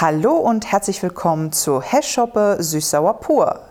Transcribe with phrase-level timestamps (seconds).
[0.00, 3.62] Hallo und herzlich willkommen zu Hashshoppe Süßsauer Pur.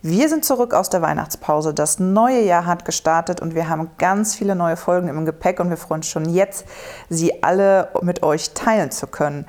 [0.00, 1.74] Wir sind zurück aus der Weihnachtspause.
[1.74, 5.70] Das neue Jahr hat gestartet und wir haben ganz viele neue Folgen im Gepäck und
[5.70, 6.66] wir freuen uns schon jetzt,
[7.08, 9.44] sie alle mit euch teilen zu können.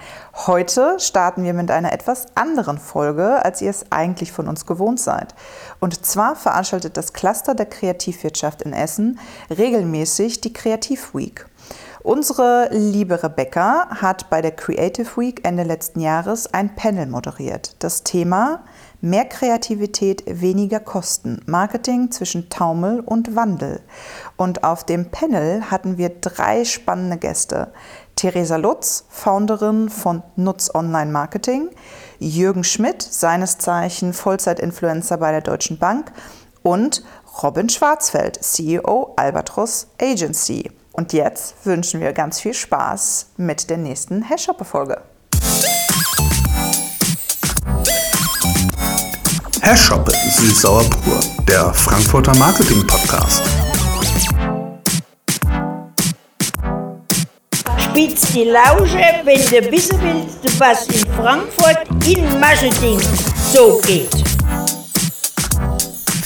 [0.48, 5.00] Heute starten wir mit einer etwas anderen Folge, als ihr es eigentlich von uns gewohnt
[5.00, 5.36] seid.
[5.79, 9.20] Und zwar veranstaltet das Cluster der Kreativwirtschaft in Essen
[9.55, 11.45] regelmäßig die Kreativ Week.
[12.04, 17.78] Unsere liebe Rebecca hat bei der Creative Week Ende letzten Jahres ein Panel moderiert.
[17.80, 18.66] Das Thema
[19.00, 21.42] Mehr Kreativität, weniger Kosten.
[21.46, 23.80] Marketing zwischen Taumel und Wandel.
[24.36, 27.71] Und auf dem Panel hatten wir drei spannende Gäste.
[28.18, 31.70] Theresa Lutz, Founderin von Nutz Online Marketing,
[32.20, 36.11] Jürgen Schmidt, seines Zeichen Vollzeit-Influencer bei der Deutschen Bank
[36.64, 37.02] und
[37.42, 40.70] Robin Schwarzfeld, CEO Albatros Agency.
[40.94, 45.02] Und jetzt wünschen wir ganz viel Spaß mit der nächsten Hashshopper-Folge.
[49.61, 53.41] Hashshoppe Süßsauer pur, der Frankfurter Marketing Podcast.
[57.80, 62.99] Spitz die Lausche, wenn du wissen willst, was in Frankfurt in Marketing
[63.52, 64.33] so geht.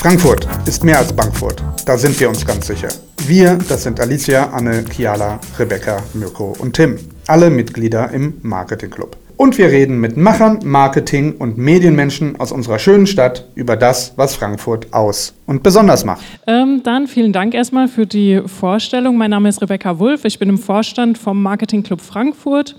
[0.08, 2.88] Frankfurt ist mehr als Bankfurt, da sind wir uns ganz sicher.
[3.28, 6.98] Wir, das sind Alicia, Anne, Kiala, Rebecca, Mirko und Tim.
[7.28, 9.18] Alle Mitglieder im Marketing Club.
[9.36, 14.34] Und wir reden mit Machern, Marketing und Medienmenschen aus unserer schönen Stadt über das, was
[14.38, 16.24] Frankfurt aus und besonders macht.
[16.48, 19.18] Ähm, dann vielen Dank erstmal für die Vorstellung.
[19.18, 20.24] Mein Name ist Rebecca Wulff.
[20.24, 22.78] Ich bin im Vorstand vom Marketing Club Frankfurt.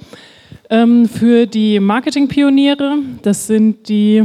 [0.70, 4.22] Ähm, für die Marketingpioniere, das sind die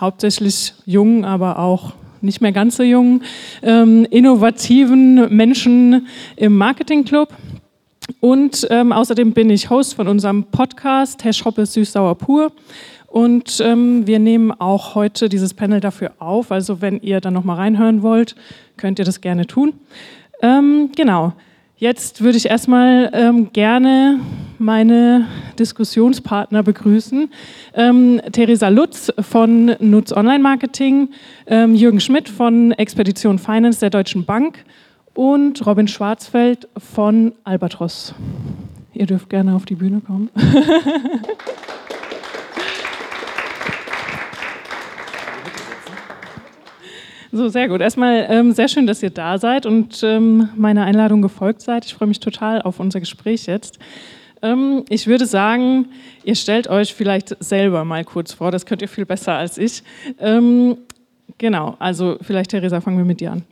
[0.00, 3.22] hauptsächlich jungen, aber auch nicht mehr ganz so jungen,
[3.62, 7.28] ähm, innovativen Menschen im Marketingclub.
[8.20, 12.52] Und ähm, außerdem bin ich Host von unserem Podcast Herr Schoppe Süß-Sauer Pur.
[13.06, 16.52] Und ähm, wir nehmen auch heute dieses Panel dafür auf.
[16.52, 18.36] Also wenn ihr dann nochmal reinhören wollt,
[18.76, 19.72] könnt ihr das gerne tun.
[20.42, 21.32] Ähm, genau.
[21.78, 24.20] Jetzt würde ich erstmal ähm, gerne
[24.58, 25.26] meine
[25.58, 27.30] Diskussionspartner begrüßen.
[27.74, 31.10] Ähm, Theresa Lutz von Nutz Online Marketing,
[31.46, 34.64] ähm, Jürgen Schmidt von Expedition Finance der Deutschen Bank
[35.14, 38.14] und Robin Schwarzfeld von Albatros.
[38.92, 40.30] Ihr dürft gerne auf die Bühne kommen.
[47.36, 47.82] So, sehr gut.
[47.82, 51.84] Erstmal ähm, sehr schön, dass ihr da seid und ähm, meiner Einladung gefolgt seid.
[51.84, 53.78] Ich freue mich total auf unser Gespräch jetzt.
[54.42, 55.86] Ähm, ich würde sagen,
[56.24, 58.50] ihr stellt euch vielleicht selber mal kurz vor.
[58.50, 59.82] Das könnt ihr viel besser als ich.
[60.18, 60.76] Ähm,
[61.38, 63.42] Genau, also vielleicht, Theresa, fangen wir mit dir an.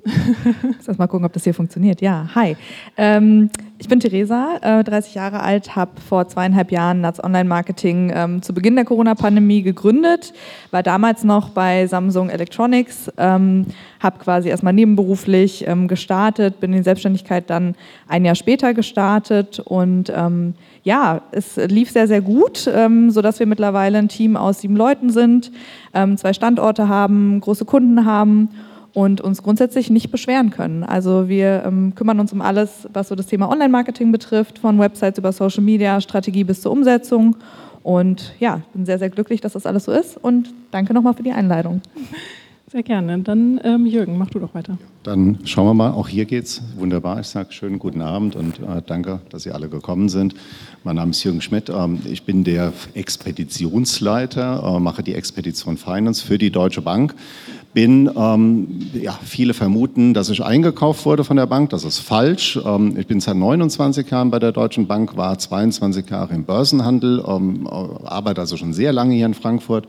[0.86, 2.00] Lass mal gucken, ob das hier funktioniert.
[2.00, 2.56] Ja, hi.
[2.96, 8.10] Ähm, ich bin Theresa, äh, 30 Jahre alt, habe vor zweieinhalb Jahren Nats Online Marketing
[8.14, 10.32] ähm, zu Beginn der Corona-Pandemie gegründet,
[10.70, 13.66] war damals noch bei Samsung Electronics, ähm,
[14.00, 17.74] habe quasi erstmal nebenberuflich ähm, gestartet, bin in Selbstständigkeit dann
[18.08, 20.10] ein Jahr später gestartet und
[20.84, 25.08] ja, es lief sehr, sehr gut, ähm, sodass wir mittlerweile ein Team aus sieben Leuten
[25.10, 25.50] sind,
[25.94, 28.50] ähm, zwei Standorte haben, große Kunden haben
[28.92, 30.84] und uns grundsätzlich nicht beschweren können.
[30.84, 35.18] Also wir ähm, kümmern uns um alles, was so das Thema Online-Marketing betrifft, von Websites
[35.18, 37.36] über Social Media, Strategie bis zur Umsetzung.
[37.82, 41.22] Und ja, bin sehr, sehr glücklich, dass das alles so ist und danke nochmal für
[41.22, 41.80] die Einladung.
[42.74, 43.20] Sehr gerne.
[43.20, 44.76] Dann ähm, Jürgen, mach du doch weiter.
[45.04, 45.92] Dann schauen wir mal.
[45.92, 47.20] Auch hier geht's wunderbar.
[47.20, 50.34] Ich sage schönen guten Abend und äh, danke, dass Sie alle gekommen sind.
[50.82, 51.70] Mein Name ist Jürgen Schmidt.
[51.70, 57.14] Ähm, ich bin der Expeditionsleiter, äh, mache die Expedition Finance für die Deutsche Bank.
[57.74, 61.70] Bin, ähm, ja, viele vermuten, dass ich eingekauft wurde von der Bank.
[61.70, 62.58] Das ist falsch.
[62.66, 67.22] Ähm, ich bin seit 29 Jahren bei der Deutschen Bank, war 22 Jahre im Börsenhandel,
[67.24, 69.86] ähm, äh, arbeite also schon sehr lange hier in Frankfurt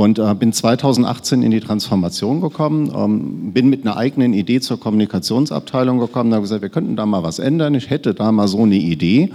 [0.00, 4.80] und äh, bin 2018 in die Transformation gekommen, ähm, bin mit einer eigenen Idee zur
[4.80, 7.74] Kommunikationsabteilung gekommen, habe gesagt, wir könnten da mal was ändern.
[7.74, 9.30] Ich hätte da mal so eine Idee.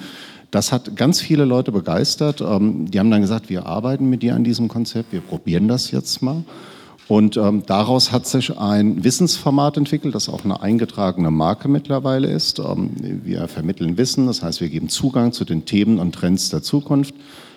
[0.49, 2.41] Das hat ganz viele Leute begeistert.
[2.41, 5.91] Ähm, die haben dann gesagt, wir arbeiten mit dir an diesem Konzept, wir probieren das
[5.91, 6.43] jetzt mal.
[7.07, 12.57] Und ähm, daraus hat sich ein Wissensformat entwickelt, das auch eine eingetragene Marke mittlerweile ist.
[12.57, 12.89] Ähm,
[13.23, 17.13] wir vermitteln Wissen, das heißt, wir geben Zugang zu den Themen und Trends der Zukunft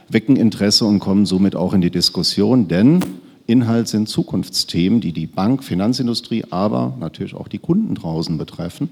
[0.09, 3.01] wecken Interesse und kommen somit auch in die Diskussion, denn
[3.47, 8.91] Inhalt sind Zukunftsthemen, die die Bank, Finanzindustrie, aber natürlich auch die Kunden draußen betreffen.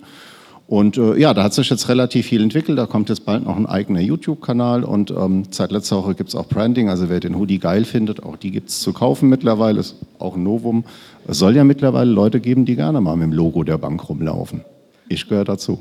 [0.66, 2.76] Und äh, ja, da hat sich jetzt relativ viel entwickelt.
[2.76, 6.34] Da kommt jetzt bald noch ein eigener YouTube-Kanal und ähm, seit letzter Woche gibt es
[6.34, 6.88] auch Branding.
[6.88, 9.78] Also wer den Hoodie geil findet, auch die gibt es zu kaufen mittlerweile.
[9.78, 10.84] Ist auch ein Novum.
[11.28, 14.62] Es soll ja mittlerweile Leute geben, die gerne mal mit dem Logo der Bank rumlaufen.
[15.08, 15.80] Ich gehöre dazu.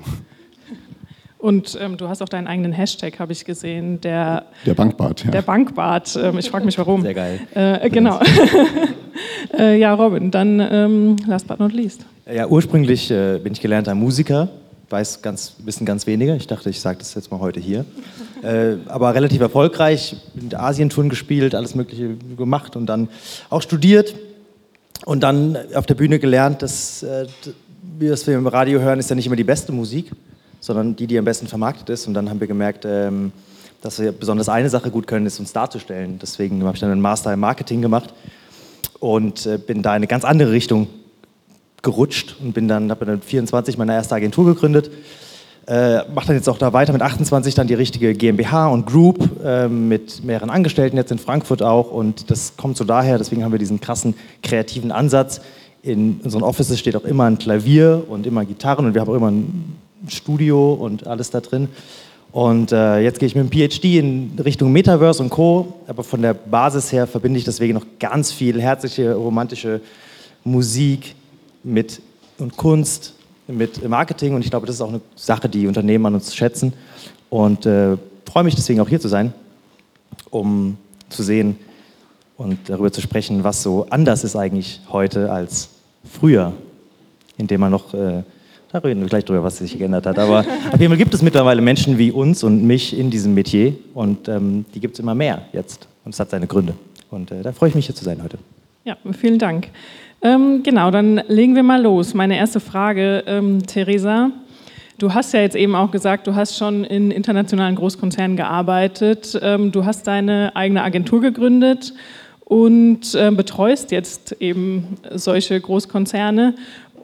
[1.37, 5.31] Und ähm, du hast auch deinen eigenen Hashtag, habe ich gesehen, der, Der Bankbart, ja.
[5.31, 6.17] der Bankbart.
[6.21, 7.01] Ähm, ich frage mich, warum.
[7.01, 7.39] Sehr geil.
[7.53, 8.19] Äh, genau.
[9.57, 12.05] äh, ja, Robin, dann ähm, last but not least.
[12.31, 14.47] Ja, ursprünglich äh, bin ich gelernter Musiker,
[14.89, 16.35] weiß ganz, wissen ganz wenige.
[16.35, 17.85] Ich dachte, ich sage das jetzt mal heute hier.
[18.41, 23.09] Äh, aber relativ erfolgreich, in Asientouren gespielt, alles Mögliche gemacht und dann
[23.49, 24.15] auch studiert
[25.05, 29.09] und dann auf der Bühne gelernt, dass äh, d- was wir im Radio hören, ist
[29.09, 30.11] ja nicht immer die beste Musik,
[30.65, 32.07] sondern die, die am besten vermarktet ist.
[32.07, 33.31] Und dann haben wir gemerkt, ähm,
[33.81, 36.17] dass wir besonders eine Sache gut können, ist uns darzustellen.
[36.19, 38.13] Deswegen habe ich dann einen Master im Marketing gemacht
[39.00, 40.88] und äh, bin da in eine ganz andere Richtung
[41.83, 44.89] gerutscht und bin dann, habe dann mit 24 meine erste Agentur gegründet.
[45.67, 49.44] Äh, mache dann jetzt auch da weiter mit 28 dann die richtige GmbH und Group
[49.44, 53.51] äh, mit mehreren Angestellten jetzt in Frankfurt auch und das kommt so daher, deswegen haben
[53.51, 55.41] wir diesen krassen kreativen Ansatz.
[55.81, 59.15] In unseren Offices steht auch immer ein Klavier und immer Gitarren und wir haben auch
[59.15, 59.75] immer ein
[60.10, 61.69] Studio und alles da drin.
[62.31, 65.74] Und äh, jetzt gehe ich mit dem PhD in Richtung Metaverse und Co.
[65.88, 69.80] Aber von der Basis her verbinde ich deswegen noch ganz viel herzliche, romantische
[70.44, 71.16] Musik
[71.63, 72.02] mit
[72.38, 73.13] und Kunst,
[73.48, 74.36] mit Marketing.
[74.36, 76.74] Und ich glaube, das ist auch eine Sache, die Unternehmen an uns schätzen.
[77.30, 77.98] Und äh,
[78.30, 79.34] freue mich deswegen auch hier zu sein,
[80.30, 81.57] um zu sehen
[82.38, 85.69] und darüber zu sprechen, was so anders ist eigentlich heute als
[86.04, 86.52] früher,
[87.38, 88.24] indem man noch äh,
[88.75, 90.19] da reden wir gleich drüber, was sich geändert hat.
[90.19, 90.39] Aber
[90.72, 94.27] auf jeden Fall gibt es mittlerweile Menschen wie uns und mich in diesem Metier und
[94.27, 95.88] ähm, die gibt es immer mehr jetzt.
[96.04, 96.74] Und es hat seine Gründe.
[97.10, 98.38] Und äh, da freue ich mich hier zu sein heute.
[98.83, 99.69] Ja, vielen Dank.
[100.22, 102.13] Ähm, genau, dann legen wir mal los.
[102.13, 104.31] Meine erste Frage, ähm, Theresa.
[104.98, 109.39] Du hast ja jetzt eben auch gesagt, du hast schon in internationalen Großkonzernen gearbeitet.
[109.42, 111.94] Ähm, du hast deine eigene Agentur gegründet
[112.45, 116.56] und äh, betreust jetzt eben solche Großkonzerne.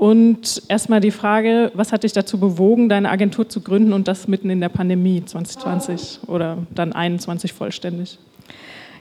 [0.01, 4.27] Und erstmal die Frage, was hat dich dazu bewogen, deine Agentur zu gründen und das
[4.27, 8.17] mitten in der Pandemie 2020 oder dann 21 vollständig?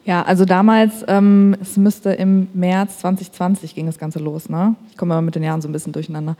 [0.04, 4.74] Ja, also damals, ähm, es müsste im März 2020 ging das Ganze los, ne?
[4.90, 6.36] Ich komme immer mit den Jahren so ein bisschen durcheinander.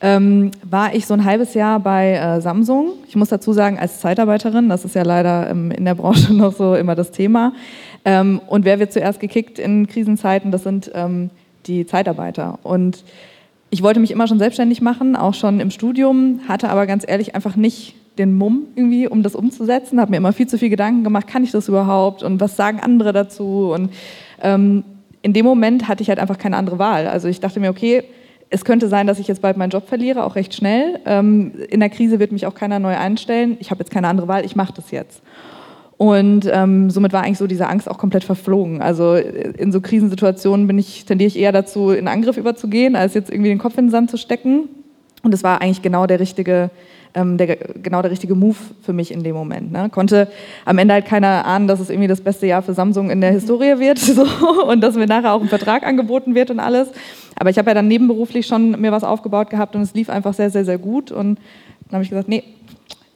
[0.00, 2.94] Ähm, war ich so ein halbes Jahr bei äh, Samsung.
[3.06, 6.56] Ich muss dazu sagen, als Zeitarbeiterin, das ist ja leider ähm, in der Branche noch
[6.56, 7.52] so immer das Thema.
[8.04, 10.50] Ähm, und wer wird zuerst gekickt in Krisenzeiten?
[10.50, 11.30] Das sind ähm,
[11.66, 12.58] die Zeitarbeiter.
[12.64, 13.04] Und
[13.70, 17.34] ich wollte mich immer schon selbstständig machen, auch schon im Studium, hatte aber ganz ehrlich
[17.34, 20.00] einfach nicht den Mumm irgendwie, um das umzusetzen.
[20.00, 22.80] Habe mir immer viel zu viel Gedanken gemacht, kann ich das überhaupt und was sagen
[22.80, 23.72] andere dazu?
[23.72, 23.90] Und
[24.42, 24.84] ähm,
[25.22, 27.06] in dem Moment hatte ich halt einfach keine andere Wahl.
[27.06, 28.04] Also ich dachte mir, okay,
[28.50, 30.98] es könnte sein, dass ich jetzt bald meinen Job verliere, auch recht schnell.
[31.06, 33.56] Ähm, in der Krise wird mich auch keiner neu einstellen.
[33.60, 35.22] Ich habe jetzt keine andere Wahl, ich mache das jetzt.
[36.00, 38.80] Und ähm, somit war eigentlich so diese Angst auch komplett verflogen.
[38.80, 43.30] Also in so Krisensituationen bin ich, tendiere ich eher dazu, in Angriff überzugehen, als jetzt
[43.30, 44.70] irgendwie den Kopf in den Sand zu stecken.
[45.22, 46.70] Und es war eigentlich genau der richtige,
[47.12, 49.72] ähm, der, genau der richtige Move für mich in dem Moment.
[49.72, 49.90] Ne?
[49.90, 50.28] Konnte
[50.64, 53.32] am Ende halt keiner ahnen, dass es irgendwie das beste Jahr für Samsung in der
[53.32, 54.24] Historie wird so,
[54.68, 56.88] und dass mir nachher auch ein Vertrag angeboten wird und alles.
[57.36, 60.32] Aber ich habe ja dann nebenberuflich schon mir was aufgebaut gehabt und es lief einfach
[60.32, 61.12] sehr, sehr, sehr gut.
[61.12, 61.38] Und
[61.88, 62.42] dann habe ich gesagt, nee,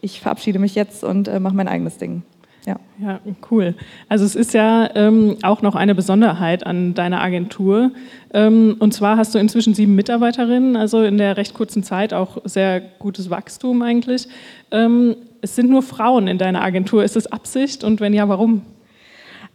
[0.02, 2.24] ich verabschiede mich jetzt und äh, mache mein eigenes Ding.
[2.66, 2.76] Ja.
[2.98, 3.20] Ja,
[3.50, 3.74] cool.
[4.08, 7.90] Also es ist ja ähm, auch noch eine Besonderheit an deiner Agentur.
[8.32, 12.38] Ähm, und zwar hast du inzwischen sieben Mitarbeiterinnen, also in der recht kurzen Zeit auch
[12.44, 14.28] sehr gutes Wachstum eigentlich.
[14.70, 17.04] Ähm, es sind nur Frauen in deiner Agentur.
[17.04, 18.62] Ist das Absicht und wenn ja, warum?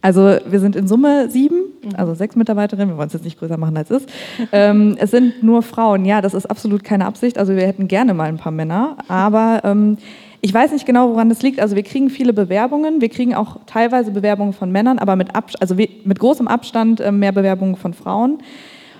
[0.02, 1.56] Also wir sind in Summe sieben,
[1.94, 4.12] also sechs Mitarbeiterinnen, wir wollen es jetzt nicht größer machen als es ist.
[4.52, 7.36] ähm, es sind nur Frauen, ja, das ist absolut keine Absicht.
[7.36, 9.98] Also wir hätten gerne mal ein paar Männer, aber ähm,
[10.42, 11.60] ich weiß nicht genau, woran das liegt.
[11.60, 15.50] Also wir kriegen viele Bewerbungen, wir kriegen auch teilweise Bewerbungen von Männern, aber mit, Ab
[15.60, 18.38] also mit großem Abstand äh, mehr Bewerbungen von Frauen.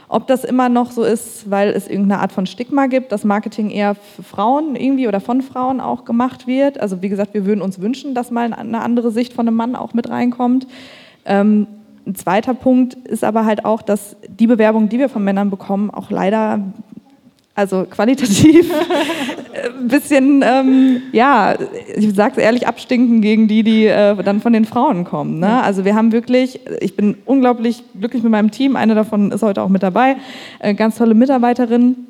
[0.09, 3.71] Ob das immer noch so ist, weil es irgendeine Art von Stigma gibt, dass Marketing
[3.71, 6.81] eher für Frauen irgendwie oder von Frauen auch gemacht wird.
[6.81, 9.77] Also wie gesagt, wir würden uns wünschen, dass mal eine andere Sicht von einem Mann
[9.77, 10.67] auch mit reinkommt.
[11.25, 11.69] Ähm,
[12.07, 15.91] ein zweiter Punkt ist aber halt auch, dass die Bewerbungen, die wir von Männern bekommen,
[15.91, 16.61] auch leider
[17.61, 18.73] also qualitativ
[19.81, 21.55] ein bisschen, ähm, ja,
[21.95, 25.41] ich sage es ehrlich, abstinken gegen die, die äh, dann von den Frauen kommen.
[25.41, 25.63] Ne?
[25.63, 29.63] Also wir haben wirklich, ich bin unglaublich glücklich mit meinem Team, eine davon ist heute
[29.63, 30.17] auch mit dabei,
[30.61, 32.07] äh, ganz tolle Mitarbeiterin.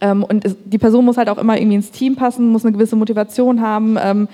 [0.00, 2.72] Ähm, und es, die Person muss halt auch immer irgendwie ins Team passen, muss eine
[2.72, 3.98] gewisse Motivation haben.
[4.00, 4.28] Ähm,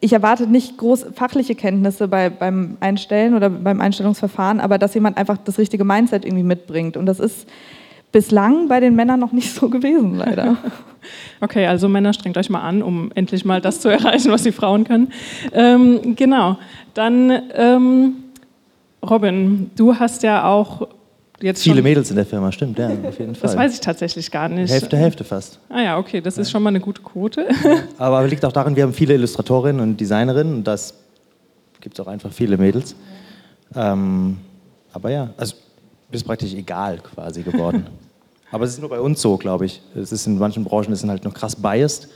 [0.00, 5.18] ich erwarte nicht groß fachliche Kenntnisse bei, beim Einstellen oder beim Einstellungsverfahren, aber dass jemand
[5.18, 6.96] einfach das richtige Mindset irgendwie mitbringt.
[6.96, 7.46] Und das ist
[8.12, 10.56] bislang bei den Männern noch nicht so gewesen, leider.
[11.40, 14.52] Okay, also Männer, strengt euch mal an, um endlich mal das zu erreichen, was die
[14.52, 15.10] Frauen können.
[15.52, 16.58] Ähm, genau,
[16.92, 18.12] dann ähm,
[19.08, 20.88] Robin, du hast ja auch
[21.40, 23.48] jetzt Viele schon, Mädels in der Firma, stimmt, ja, auf jeden Fall.
[23.48, 24.70] Das weiß ich tatsächlich gar nicht.
[24.70, 25.58] Hälfte, Hälfte fast.
[25.70, 27.48] Ah ja, okay, das ist schon mal eine gute Quote.
[27.98, 30.94] Aber liegt auch daran, wir haben viele Illustratorinnen und Designerinnen und das
[31.80, 32.94] gibt es auch einfach viele Mädels.
[33.74, 34.36] Ähm,
[34.92, 35.54] aber ja, also
[36.10, 37.86] ist praktisch egal quasi geworden.
[38.52, 39.80] aber es ist nur bei uns so, glaube ich.
[39.94, 42.08] Es ist in manchen Branchen ist halt noch krass biased.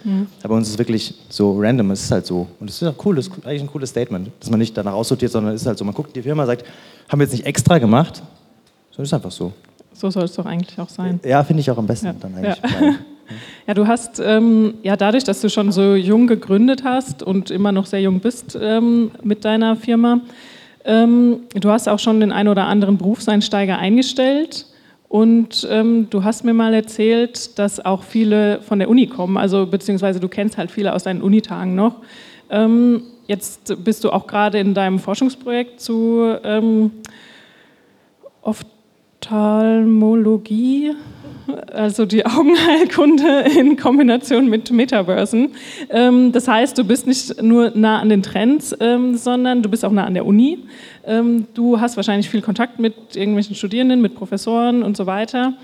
[0.43, 2.47] Aber bei uns ist es wirklich so random, es ist halt so.
[2.61, 4.95] Und es ist auch cool, das ist eigentlich ein cooles Statement, dass man nicht danach
[4.95, 5.85] aussortiert, sondern es ist halt so.
[5.85, 6.65] Man guckt in die Firma sagt,
[7.09, 8.17] haben wir jetzt nicht extra gemacht,
[8.91, 9.53] sondern es ist einfach so.
[9.93, 11.21] So soll es doch eigentlich auch sein.
[11.25, 12.15] Ja, finde ich auch am besten Ja.
[12.19, 12.57] dann eigentlich.
[12.63, 12.95] Ja.
[13.67, 17.73] Ja, du hast ähm, ja dadurch, dass du schon so jung gegründet hast und immer
[17.73, 20.21] noch sehr jung bist ähm, mit deiner Firma,
[20.85, 24.67] ähm, du hast auch schon den einen oder anderen Berufseinsteiger eingestellt
[25.09, 29.67] und ähm, du hast mir mal erzählt, dass auch viele von der Uni kommen, also
[29.67, 31.97] beziehungsweise du kennst halt viele aus deinen Unitagen noch.
[32.51, 36.91] Ähm, jetzt bist du auch gerade in deinem Forschungsprojekt zu ähm,
[38.43, 40.93] Ophthalmologie,
[41.73, 45.51] also die Augenheilkunde in Kombination mit Metaversen.
[45.91, 49.85] Ähm, das heißt, du bist nicht nur nah an den Trends, ähm, sondern du bist
[49.85, 50.59] auch nah an der Uni.
[51.07, 55.55] Ähm, du hast wahrscheinlich viel Kontakt mit irgendwelchen Studierenden, mit Professoren und so weiter.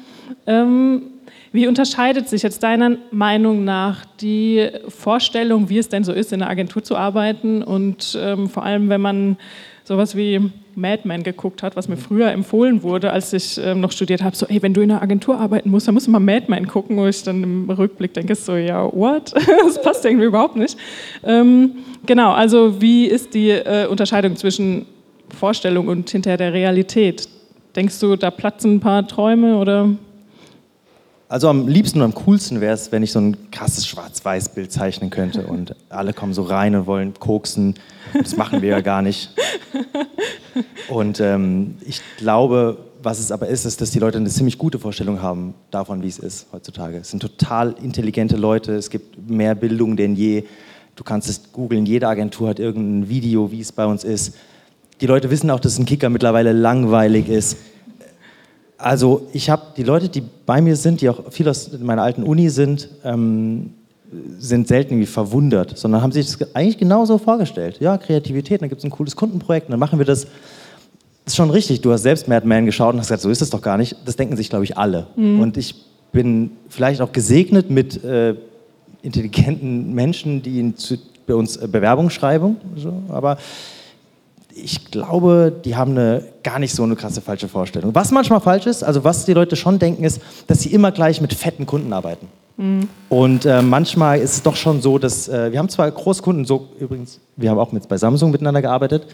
[1.52, 6.40] Wie unterscheidet sich jetzt deiner Meinung nach die Vorstellung, wie es denn so ist, in
[6.40, 9.37] einer Agentur zu arbeiten und vor allem, wenn man
[9.90, 10.40] sowas wie
[10.76, 14.37] Mad Men geguckt hat, was mir früher empfohlen wurde, als ich ähm, noch studiert habe,
[14.37, 16.68] so, ey, wenn du in einer Agentur arbeiten musst, dann musst du mal Mad Men
[16.68, 19.35] gucken, wo ich dann im Rückblick denke, so, ja, what?
[19.64, 20.76] das passt irgendwie überhaupt nicht.
[21.25, 21.73] Ähm,
[22.06, 24.87] genau, also wie ist die äh, Unterscheidung zwischen
[25.37, 27.28] Vorstellung und hinter der Realität?
[27.75, 29.88] Denkst du, da platzen ein paar Träume oder?
[31.30, 35.10] Also am liebsten und am coolsten wäre es, wenn ich so ein krasses Schwarz-Weiß-Bild zeichnen
[35.10, 37.75] könnte und alle kommen so rein und wollen koksen.
[38.12, 39.30] Das machen wir ja gar nicht.
[40.88, 44.80] Und ähm, ich glaube, was es aber ist, ist, dass die Leute eine ziemlich gute
[44.80, 46.96] Vorstellung haben davon, wie es ist heutzutage.
[46.96, 50.42] Es sind total intelligente Leute, es gibt mehr Bildung denn je.
[50.96, 54.34] Du kannst es googeln, jede Agentur hat irgendein Video, wie es bei uns ist.
[55.00, 57.56] Die Leute wissen auch, dass ein Kicker mittlerweile langweilig ist.
[58.82, 62.22] Also ich habe die Leute, die bei mir sind, die auch viel aus meiner alten
[62.22, 63.75] Uni sind, ähm,
[64.38, 67.78] sind selten irgendwie verwundert, sondern haben sich das eigentlich genauso vorgestellt.
[67.80, 70.26] Ja, Kreativität, dann gibt es ein cooles Kundenprojekt, und dann machen wir das.
[71.25, 73.42] Das ist schon richtig, du hast selbst Mad Men geschaut und hast gesagt, so ist
[73.42, 73.94] es doch gar nicht.
[74.04, 75.06] Das denken sich, glaube ich, alle.
[75.16, 75.75] Und ich
[76.12, 78.34] bin vielleicht auch gesegnet mit äh,
[79.02, 80.96] intelligenten Menschen, die in, zu,
[81.26, 82.56] bei uns äh, Bewerbungen schreiben.
[82.76, 83.37] So, aber
[84.62, 87.95] ich glaube, die haben eine gar nicht so eine krasse falsche Vorstellung.
[87.95, 91.21] Was manchmal falsch ist, also was die Leute schon denken, ist, dass sie immer gleich
[91.21, 92.29] mit fetten Kunden arbeiten.
[93.09, 96.69] Und äh, manchmal ist es doch schon so, dass äh, wir haben zwar Großkunden, so
[96.79, 99.07] übrigens, wir haben auch mit bei Samsung miteinander gearbeitet,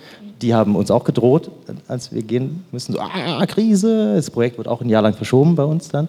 [0.43, 1.51] die haben uns auch gedroht,
[1.87, 5.55] als wir gehen müssen, so, ah, Krise, das Projekt wird auch ein Jahr lang verschoben
[5.55, 6.09] bei uns dann.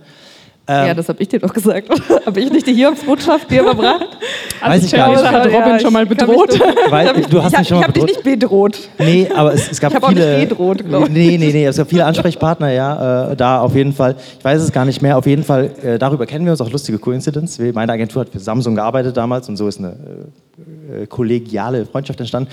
[0.68, 1.90] Ja, das habe ich dir doch gesagt.
[2.26, 4.18] habe ich nicht die Hiobsbotschaft dir überbracht?
[4.62, 5.24] Weiß ich gar nicht.
[5.24, 6.60] Hat Robin Ja, schon mal bedroht?
[6.90, 8.78] Weil, ich du hast ich mich schon mal Ich habe dich nicht bedroht.
[9.00, 10.48] Nee, aber es, es gab Ich hab auch nicht viele.
[10.48, 11.10] gedroht, glaub ich.
[11.10, 14.16] Nee, nee, nee, es gab viele Ansprechpartner, ja, äh, da auf jeden Fall.
[14.40, 15.18] Ich weiß es gar nicht mehr.
[15.18, 17.60] Auf jeden Fall, äh, darüber kennen wir uns auch lustige Coincidence.
[17.74, 22.20] Meine Agentur hat für Samsung gearbeitet damals und so ist eine äh, äh, kollegiale Freundschaft
[22.20, 22.50] entstanden.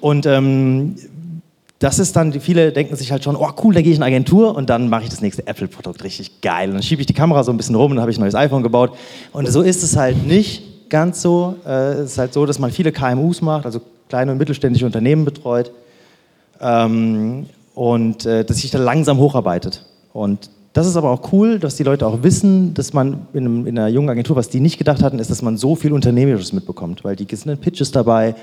[0.00, 0.96] Und ähm,
[1.78, 4.14] das ist dann, viele denken sich halt schon, oh cool, dann gehe ich in eine
[4.14, 6.68] Agentur und dann mache ich das nächste Apple-Produkt richtig geil.
[6.68, 8.22] Und dann schiebe ich die Kamera so ein bisschen rum und dann habe ich ein
[8.22, 8.96] neues iPhone gebaut.
[9.32, 11.56] Und so ist es halt nicht ganz so.
[11.66, 15.24] Äh, es ist halt so, dass man viele KMUs macht, also kleine und mittelständische Unternehmen
[15.24, 15.70] betreut
[16.60, 19.84] ähm, und äh, dass sich da langsam hocharbeitet.
[20.14, 23.66] Und das ist aber auch cool, dass die Leute auch wissen, dass man in, einem,
[23.66, 26.52] in einer jungen Agentur, was die nicht gedacht hatten, ist, dass man so viel Unternehmerisches
[26.52, 28.34] mitbekommt, weil die sind in Pitches dabei,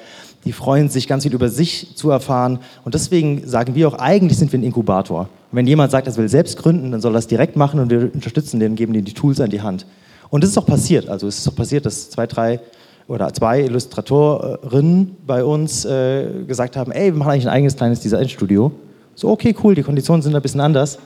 [0.46, 2.60] die freuen sich, ganz viel über sich zu erfahren.
[2.84, 5.22] Und deswegen sagen wir auch, eigentlich sind wir ein Inkubator.
[5.22, 7.90] Und wenn jemand sagt, er will selbst gründen, dann soll er das direkt machen und
[7.90, 9.86] wir unterstützen den, geben denen die Tools an die Hand.
[10.30, 11.10] Und das ist auch passiert.
[11.10, 12.60] Also es ist auch passiert, dass zwei, drei
[13.08, 18.00] oder zwei Illustratorinnen bei uns äh, gesagt haben, ey, wir machen eigentlich ein eigenes kleines
[18.00, 18.72] Designstudio.
[19.16, 20.98] So, okay, cool, die Konditionen sind ein bisschen anders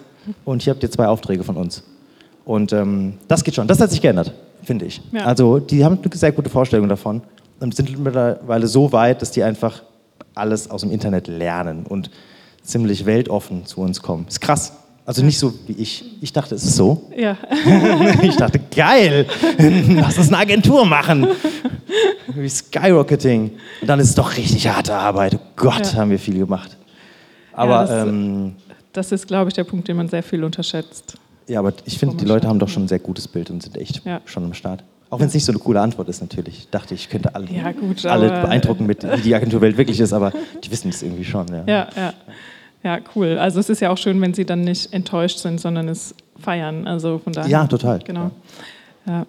[0.46, 1.84] und hier habt ihr zwei Aufträge von uns.
[2.46, 3.68] Und ähm, das geht schon.
[3.68, 5.02] Das hat sich geändert, finde ich.
[5.12, 5.26] Ja.
[5.26, 7.22] Also die haben eine sehr gute Vorstellung davon
[7.60, 9.84] sind mittlerweile so weit, dass die einfach
[10.36, 12.12] alles aus dem Internet lernen und
[12.62, 14.26] ziemlich weltoffen zu uns kommen.
[14.28, 14.74] Ist krass.
[15.06, 16.04] Also nicht so wie ich.
[16.22, 17.10] Ich dachte, es ist so.
[17.16, 17.38] Ja.
[18.22, 19.26] Ich dachte, geil,
[19.96, 21.28] lass uns eine Agentur machen.
[22.36, 23.52] Wie Skyrocketing.
[23.82, 25.36] Und dann ist es doch richtig harte Arbeit.
[25.36, 26.00] Oh Gott, Ja.
[26.00, 26.76] haben wir viel gemacht.
[27.54, 28.56] Aber das- ähm,
[28.94, 31.16] Das ist, glaube ich, der Punkt, den man sehr viel unterschätzt.
[31.48, 33.78] ja, aber ich finde, die Leute haben doch schon ein sehr gutes Bild und sind
[33.78, 34.20] echt Ja.
[34.26, 34.84] schon am Start.
[35.10, 36.58] Auch wenn es nicht so eine coole Antwort ist, natürlich.
[36.60, 40.00] Ich dachte, ich könnte alle, Ja, gut, alle aber- beeindrucken, mit, wie die Agenturwelt wirklich
[40.00, 40.34] ist, aber
[40.64, 41.48] die wissen es irgendwie schon.
[41.48, 41.64] Ja.
[41.66, 42.14] Ja, ja.
[42.84, 43.38] Ja, cool.
[43.38, 46.88] Also es ist ja auch schön, wenn Sie dann nicht enttäuscht sind, sondern es feiern.
[46.88, 47.50] Also von daher.
[47.50, 48.00] Ja, total.
[48.00, 48.32] Genau.
[49.06, 49.26] Ja.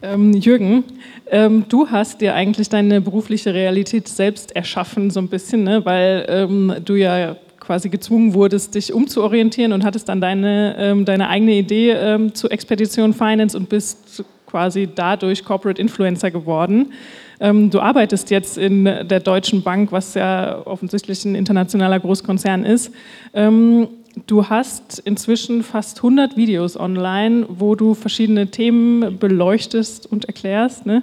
[0.00, 0.84] Ähm, Jürgen,
[1.30, 5.84] ähm, du hast dir eigentlich deine berufliche Realität selbst erschaffen, so ein bisschen, ne?
[5.84, 11.28] weil ähm, du ja quasi gezwungen wurdest, dich umzuorientieren und hattest dann deine, ähm, deine
[11.28, 16.92] eigene Idee ähm, zu Expedition Finance und bist quasi dadurch Corporate Influencer geworden.
[17.40, 22.92] Ähm, du arbeitest jetzt in der Deutschen Bank, was ja offensichtlich ein internationaler Großkonzern ist.
[23.34, 23.88] Ähm,
[24.26, 30.86] du hast inzwischen fast 100 Videos online, wo du verschiedene Themen beleuchtest und erklärst.
[30.86, 31.02] Ne?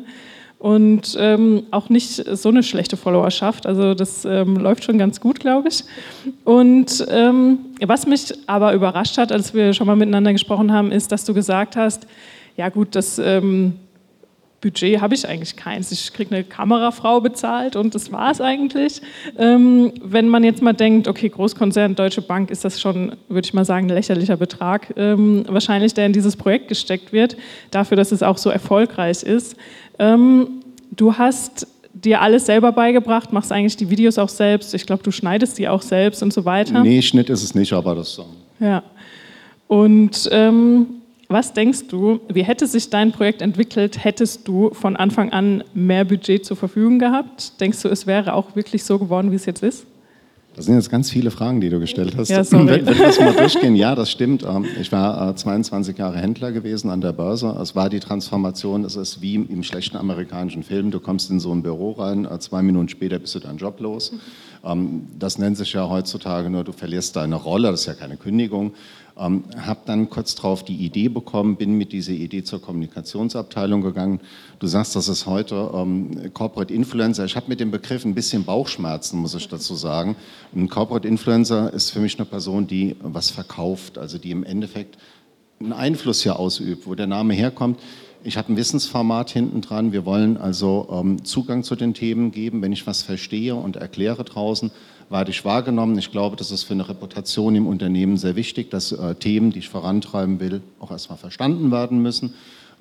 [0.57, 3.65] Und ähm, auch nicht so eine schlechte Followerschaft.
[3.65, 5.83] Also das ähm, läuft schon ganz gut, glaube ich.
[6.43, 11.11] Und ähm, was mich aber überrascht hat, als wir schon mal miteinander gesprochen haben, ist,
[11.11, 12.07] dass du gesagt hast,
[12.55, 13.73] ja gut, das ähm,
[14.65, 15.91] Budget habe ich eigentlich keins.
[15.91, 18.99] Ich kriege eine Kamerafrau bezahlt und das war es eigentlich.
[19.37, 23.53] Ähm, wenn man jetzt mal denkt, okay, Großkonzern, Deutsche Bank, ist das schon, würde ich
[23.53, 27.37] mal sagen, ein lächerlicher Betrag, ähm, wahrscheinlich, der in dieses Projekt gesteckt wird,
[27.69, 29.55] dafür, dass es auch so erfolgreich ist.
[29.99, 34.73] Ähm, du hast dir alles selber beigebracht, machst eigentlich die Videos auch selbst.
[34.73, 36.81] Ich glaube, du schneidest die auch selbst und so weiter.
[36.81, 38.19] Nee, Schnitt ist es nicht, aber das.
[38.59, 38.83] Ja.
[39.67, 40.87] Und ähm,
[41.35, 46.05] was denkst du, wie hätte sich dein Projekt entwickelt, hättest du von Anfang an mehr
[46.05, 47.59] Budget zur Verfügung gehabt?
[47.59, 49.85] Denkst du, es wäre auch wirklich so geworden, wie es jetzt ist?
[50.55, 52.29] Das sind jetzt ganz viele Fragen, die du gestellt hast.
[52.29, 52.37] Ja.
[52.51, 54.43] Wenn, wenn wir das mal durchgehen, ja, das stimmt.
[54.43, 57.53] Ähm, ich war 22 äh, Jahre Händler gewesen an der Börse.
[57.61, 60.89] Es war die Transformation, es ist wie im schlechten amerikanischen Film.
[60.89, 63.81] Du kommst in so ein Büro rein, äh, zwei Minuten später bist du deinen Job
[63.81, 64.13] los.
[64.63, 68.15] Ähm, das nennt sich ja heutzutage nur, du verlierst deine Rolle, das ist ja keine
[68.15, 68.71] Kündigung.
[69.17, 74.19] Ähm, habe dann kurz darauf die Idee bekommen, bin mit dieser Idee zur Kommunikationsabteilung gegangen.
[74.59, 77.23] Du sagst, das ist heute ähm, Corporate Influencer.
[77.23, 80.17] Ich habe mit dem Begriff ein bisschen Bauchschmerzen, muss ich dazu sagen.
[80.53, 84.97] Ein Corporate Influencer ist für mich eine Person, die was verkauft, also die im Endeffekt
[85.61, 87.79] einen Einfluss hier ausübt, wo der Name herkommt.
[88.25, 89.91] Ich habe ein Wissensformat hinten dran.
[89.91, 92.61] Wir wollen also ähm, Zugang zu den Themen geben.
[92.61, 94.71] Wenn ich was verstehe und erkläre draußen,
[95.27, 95.97] ich wahrgenommen.
[95.97, 99.59] Ich glaube, das ist für eine Reputation im Unternehmen sehr wichtig, dass äh, Themen, die
[99.59, 102.33] ich vorantreiben will, auch erstmal verstanden werden müssen.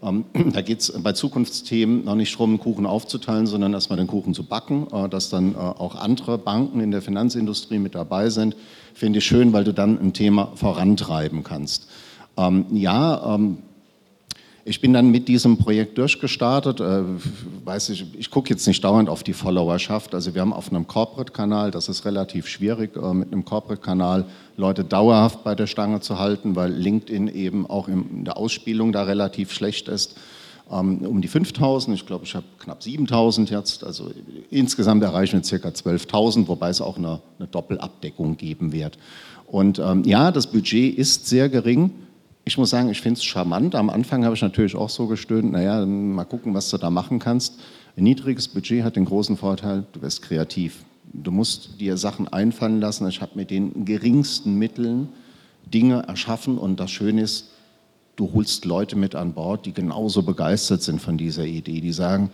[0.03, 4.07] Ähm, da geht es bei Zukunftsthemen noch nicht darum, einen Kuchen aufzuteilen, sondern erstmal den
[4.07, 8.31] Kuchen zu backen, äh, dass dann äh, auch andere Banken in der Finanzindustrie mit dabei
[8.31, 8.57] sind.
[8.95, 11.89] Finde ich schön, weil du dann ein Thema vorantreiben kannst.
[12.37, 13.59] Ähm, ja, ähm,
[14.67, 16.81] ich bin dann mit diesem Projekt durchgestartet.
[16.81, 17.03] Äh,
[17.65, 20.15] weiß ich, ich gucke jetzt nicht dauernd auf die Followerschaft.
[20.15, 24.25] Also wir haben auf einem Corporate-Kanal, das ist relativ schwierig, äh, mit einem Corporate-Kanal
[24.57, 29.03] Leute dauerhaft bei der Stange zu halten, weil LinkedIn eben auch in der Ausspielung da
[29.03, 30.17] relativ schlecht ist.
[30.73, 33.85] Ähm, um die 5000, ich glaube, ich habe knapp 7000 jetzt.
[33.85, 34.13] Also
[34.51, 35.69] insgesamt erreichen wir ca.
[35.69, 38.97] 12.000, wobei es auch eine, eine Doppelabdeckung geben wird.
[39.47, 41.91] Und ähm, ja, das Budget ist sehr gering
[42.45, 43.75] ich muss sagen, ich finde es charmant.
[43.75, 47.19] Am Anfang habe ich natürlich auch so gestöhnt, naja, mal gucken, was du da machen
[47.19, 47.59] kannst.
[47.97, 50.85] Ein niedriges Budget hat den großen Vorteil, du wirst kreativ.
[51.13, 53.09] Du musst dir Sachen einfallen lassen.
[53.09, 55.09] Ich habe mit den geringsten Mitteln
[55.65, 57.51] Dinge erschaffen und das Schöne ist,
[58.17, 62.31] du holst Leute mit an Bord, die genauso begeistert sind von dieser Idee, die sagen,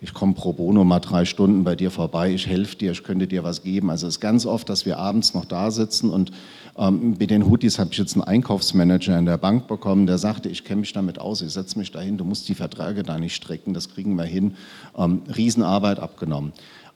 [0.00, 3.26] ich komme pro bono mal drei Stunden bei dir vorbei, ich helfe dir, ich könnte
[3.26, 3.90] dir was geben.
[3.90, 6.30] Also es ist ganz oft, dass wir abends noch da sitzen und
[6.76, 10.48] ähm, bei den Hoodies habe ich jetzt einen Einkaufsmanager in der Bank bekommen, der sagte,
[10.48, 13.34] ich kenne mich damit aus, ich setze mich dahin, du musst die Verträge da nicht
[13.34, 14.54] strecken, das kriegen wir hin.
[14.96, 16.52] Ähm, Riesenarbeit abgenommen.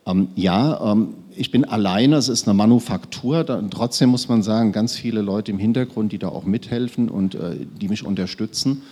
[0.07, 4.73] Ähm, ja, ähm, ich bin alleine, es ist eine Manufaktur, da, trotzdem muss man sagen,
[4.73, 8.83] ganz viele Leute im Hintergrund, die da auch mithelfen und äh, die mich unterstützen.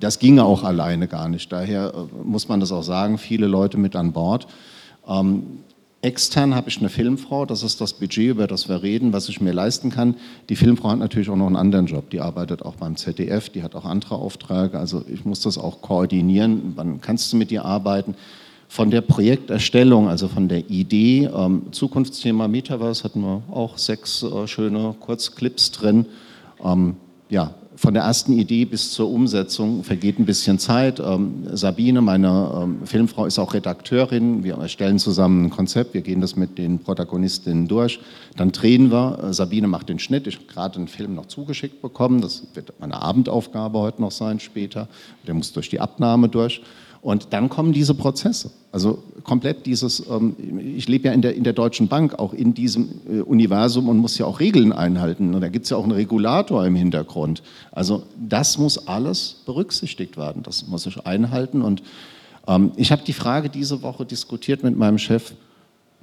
[0.00, 1.50] Das ginge auch alleine gar nicht.
[1.52, 4.48] Daher äh, muss man das auch sagen, viele Leute mit an Bord.
[5.06, 5.44] Ähm,
[6.02, 9.40] extern habe ich eine Filmfrau, das ist das Budget, über das wir reden, was ich
[9.40, 10.16] mir leisten kann.
[10.48, 12.10] Die Filmfrau hat natürlich auch noch einen anderen Job.
[12.10, 14.78] Die arbeitet auch beim ZDF, die hat auch andere Aufträge.
[14.78, 16.72] Also ich muss das auch koordinieren.
[16.76, 18.14] Wann kannst du mit ihr arbeiten?
[18.70, 24.46] Von der Projekterstellung, also von der Idee, ähm, Zukunftsthema Metaverse hatten wir auch sechs äh,
[24.46, 26.04] schöne Kurzclips drin.
[26.62, 26.96] Ähm,
[27.30, 30.98] ja, von der ersten Idee bis zur Umsetzung vergeht ein bisschen Zeit.
[30.98, 34.42] Ähm, Sabine, meine ähm, Filmfrau, ist auch Redakteurin.
[34.42, 35.94] Wir erstellen zusammen ein Konzept.
[35.94, 38.00] Wir gehen das mit den Protagonistinnen durch.
[38.36, 39.20] Dann drehen wir.
[39.22, 40.26] Äh, Sabine macht den Schnitt.
[40.26, 42.20] Ich habe gerade den Film noch zugeschickt bekommen.
[42.20, 44.88] Das wird meine Abendaufgabe heute noch sein später.
[45.28, 46.60] Der muss durch die Abnahme durch.
[47.00, 48.50] Und dann kommen diese Prozesse.
[48.72, 52.54] Also komplett dieses, ähm, ich lebe ja in der, in der Deutschen Bank, auch in
[52.54, 55.34] diesem äh, Universum und muss ja auch Regeln einhalten.
[55.34, 57.42] Und da gibt es ja auch einen Regulator im Hintergrund.
[57.70, 60.42] Also das muss alles berücksichtigt werden.
[60.42, 61.62] Das muss ich einhalten.
[61.62, 61.82] Und
[62.46, 65.32] ähm, ich habe die Frage diese Woche diskutiert mit meinem Chef,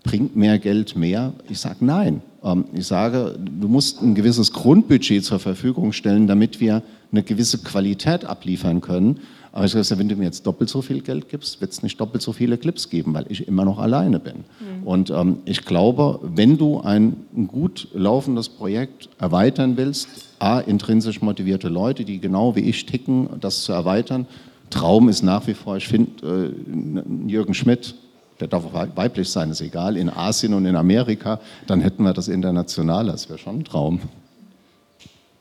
[0.03, 1.33] bringt mehr Geld mehr?
[1.49, 2.21] Ich sage nein.
[2.43, 7.57] Ähm, ich sage, du musst ein gewisses Grundbudget zur Verfügung stellen, damit wir eine gewisse
[7.57, 9.19] Qualität abliefern können.
[9.55, 11.97] Aber ich sage, wenn du mir jetzt doppelt so viel Geld gibst, wird es nicht
[11.97, 14.43] doppelt so viele Clips geben, weil ich immer noch alleine bin.
[14.59, 14.83] Mhm.
[14.85, 17.15] Und ähm, ich glaube, wenn du ein
[17.47, 23.63] gut laufendes Projekt erweitern willst, A, intrinsisch motivierte Leute, die genau wie ich ticken, das
[23.63, 24.27] zu erweitern.
[24.71, 27.95] Traum ist nach wie vor, ich finde, äh, Jürgen Schmidt,
[28.41, 32.11] der darf auch weiblich sein, ist egal, in Asien und in Amerika, dann hätten wir
[32.11, 34.01] das international, das wäre schon ein Traum.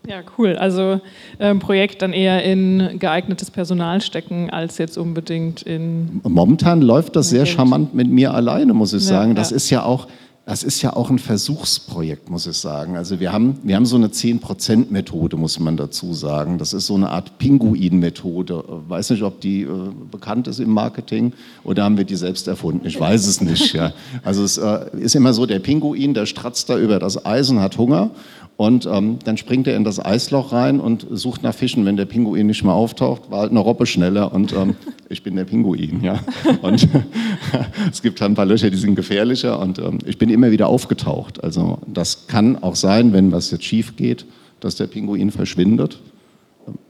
[0.06, 0.56] Ja, cool.
[0.56, 1.00] Also
[1.38, 6.20] ein ähm, Projekt dann eher in geeignetes Personal stecken, als jetzt unbedingt in.
[6.22, 9.34] Momentan läuft das sehr charmant mit mir alleine, muss ich ja, sagen.
[9.34, 9.56] Das ja.
[9.56, 10.06] ist ja auch.
[10.46, 12.98] Das ist ja auch ein Versuchsprojekt, muss ich sagen.
[12.98, 16.58] Also wir haben, wir haben so eine 10%-Methode, muss man dazu sagen.
[16.58, 18.62] Das ist so eine Art Pinguin-Methode.
[18.86, 19.68] Weiß nicht, ob die äh,
[20.10, 22.86] bekannt ist im Marketing oder haben wir die selbst erfunden?
[22.86, 23.72] Ich weiß es nicht.
[23.72, 23.94] Ja.
[24.22, 27.78] Also es äh, ist immer so, der Pinguin, der stratzt da über das Eisen, hat
[27.78, 28.10] Hunger
[28.56, 31.84] und ähm, dann springt er in das Eisloch rein und sucht nach Fischen.
[31.84, 34.76] Wenn der Pinguin nicht mehr auftaucht, war halt eine Robbe schneller und ähm,
[35.08, 36.04] ich bin der Pinguin.
[36.04, 36.20] Ja.
[36.62, 36.88] Und
[37.90, 40.68] es gibt halt ein paar Löcher, die sind gefährlicher und ähm, ich bin immer wieder
[40.68, 41.42] aufgetaucht.
[41.42, 44.24] Also das kann auch sein, wenn was jetzt schief geht,
[44.60, 45.98] dass der Pinguin verschwindet.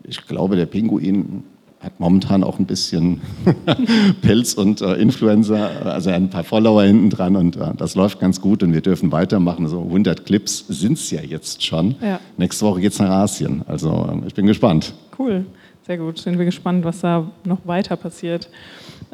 [0.07, 1.44] Ich glaube, der Pinguin
[1.85, 3.20] hat momentan auch ein bisschen
[4.23, 8.40] Pelz und äh, Influencer, also ein paar Follower hinten dran und äh, das läuft ganz
[8.40, 9.68] gut und wir dürfen weitermachen.
[9.68, 11.94] So 100 Clips sind es ja jetzt schon.
[12.01, 12.20] Ja.
[12.37, 14.94] Nächste Woche geht es nach Asien, also äh, ich bin gespannt.
[15.18, 15.44] Cool,
[15.87, 16.18] sehr gut.
[16.18, 18.49] Sind wir gespannt, was da noch weiter passiert.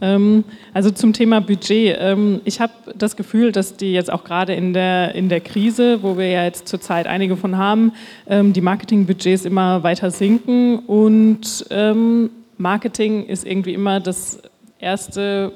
[0.00, 1.96] Ähm, also zum Thema Budget.
[1.98, 6.02] Ähm, ich habe das Gefühl, dass die jetzt auch gerade in der, in der Krise,
[6.02, 7.92] wo wir ja jetzt zurzeit einige von haben,
[8.26, 12.30] ähm, die Marketingbudgets immer weiter sinken und ähm,
[12.61, 14.38] Marketing ist irgendwie immer das
[14.79, 15.53] Erste,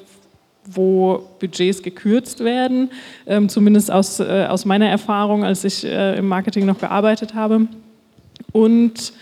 [0.64, 2.90] wo Budgets gekürzt werden,
[3.26, 7.68] ähm, zumindest aus, äh, aus meiner Erfahrung, als ich äh, im Marketing noch gearbeitet habe.
[8.52, 9.12] Und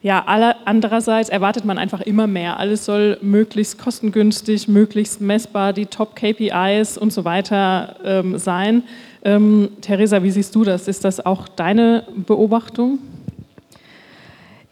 [0.00, 2.58] ja, alle, andererseits erwartet man einfach immer mehr.
[2.58, 8.82] Alles soll möglichst kostengünstig, möglichst messbar, die Top-KPIs und so weiter ähm, sein.
[9.24, 10.88] Ähm, Theresa, wie siehst du das?
[10.88, 12.98] Ist das auch deine Beobachtung?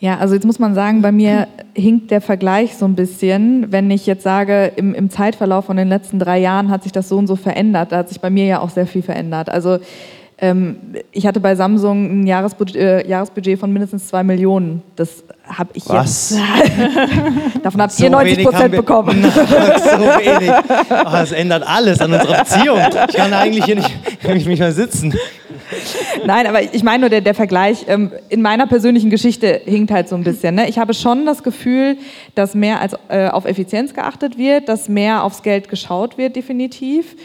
[0.03, 3.89] Ja, also jetzt muss man sagen, bei mir hinkt der Vergleich so ein bisschen, wenn
[3.89, 7.17] ich jetzt sage, im, im Zeitverlauf von den letzten drei Jahren hat sich das so
[7.19, 7.93] und so verändert.
[7.93, 9.49] Da hat sich bei mir ja auch sehr viel verändert.
[9.49, 9.79] Also
[10.39, 10.79] ähm,
[11.13, 14.83] ich hatte bei Samsung ein Jahresbudget, äh, Jahresbudget von mindestens zwei Millionen.
[14.97, 16.31] Das habe ich Was?
[16.31, 16.43] jetzt.
[17.63, 19.23] Davon habt so ihr 90 Prozent bekommen.
[19.23, 20.51] so wenig.
[20.91, 22.81] Oh, das ändert alles an unserer Beziehung.
[23.09, 23.91] Ich kann eigentlich hier nicht,
[24.49, 25.15] nicht mehr sitzen.
[26.27, 30.09] Nein, aber ich meine nur, der, der Vergleich ähm, in meiner persönlichen Geschichte hinkt halt
[30.09, 30.55] so ein bisschen.
[30.55, 30.69] Ne?
[30.69, 31.97] Ich habe schon das Gefühl,
[32.35, 37.17] dass mehr als äh, auf Effizienz geachtet wird, dass mehr aufs Geld geschaut wird, definitiv.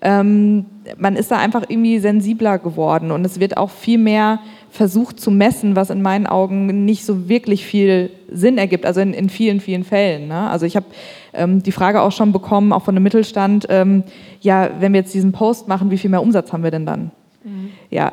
[0.00, 0.66] Ähm,
[0.98, 5.30] man ist da einfach irgendwie sensibler geworden und es wird auch viel mehr versucht zu
[5.30, 9.60] messen, was in meinen Augen nicht so wirklich viel Sinn ergibt, also in, in vielen,
[9.60, 10.28] vielen Fällen.
[10.28, 10.50] Ne?
[10.50, 10.86] Also ich habe
[11.34, 14.02] ähm, die Frage auch schon bekommen, auch von dem Mittelstand, ähm,
[14.40, 17.12] ja, wenn wir jetzt diesen Post machen, wie viel mehr Umsatz haben wir denn dann?
[17.44, 17.70] Mhm.
[17.90, 18.12] Ja,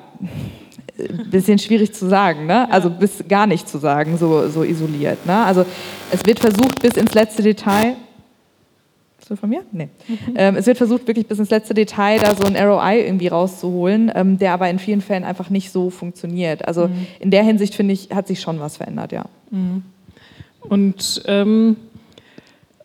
[0.99, 2.69] ein bisschen schwierig zu sagen, ne?
[2.71, 5.25] also bis gar nicht zu sagen, so, so isoliert.
[5.25, 5.35] Ne?
[5.43, 5.65] Also
[6.11, 7.95] es wird versucht bis ins letzte Detail,
[9.19, 9.63] ist das von mir?
[9.71, 9.89] Nee.
[10.07, 10.17] Mhm.
[10.35, 14.11] Ähm, es wird versucht wirklich bis ins letzte Detail da so ein ROI irgendwie rauszuholen,
[14.15, 16.67] ähm, der aber in vielen Fällen einfach nicht so funktioniert.
[16.67, 17.07] Also mhm.
[17.19, 19.25] in der Hinsicht finde ich, hat sich schon was verändert, ja.
[19.51, 19.83] Mhm.
[20.61, 21.77] Und ähm,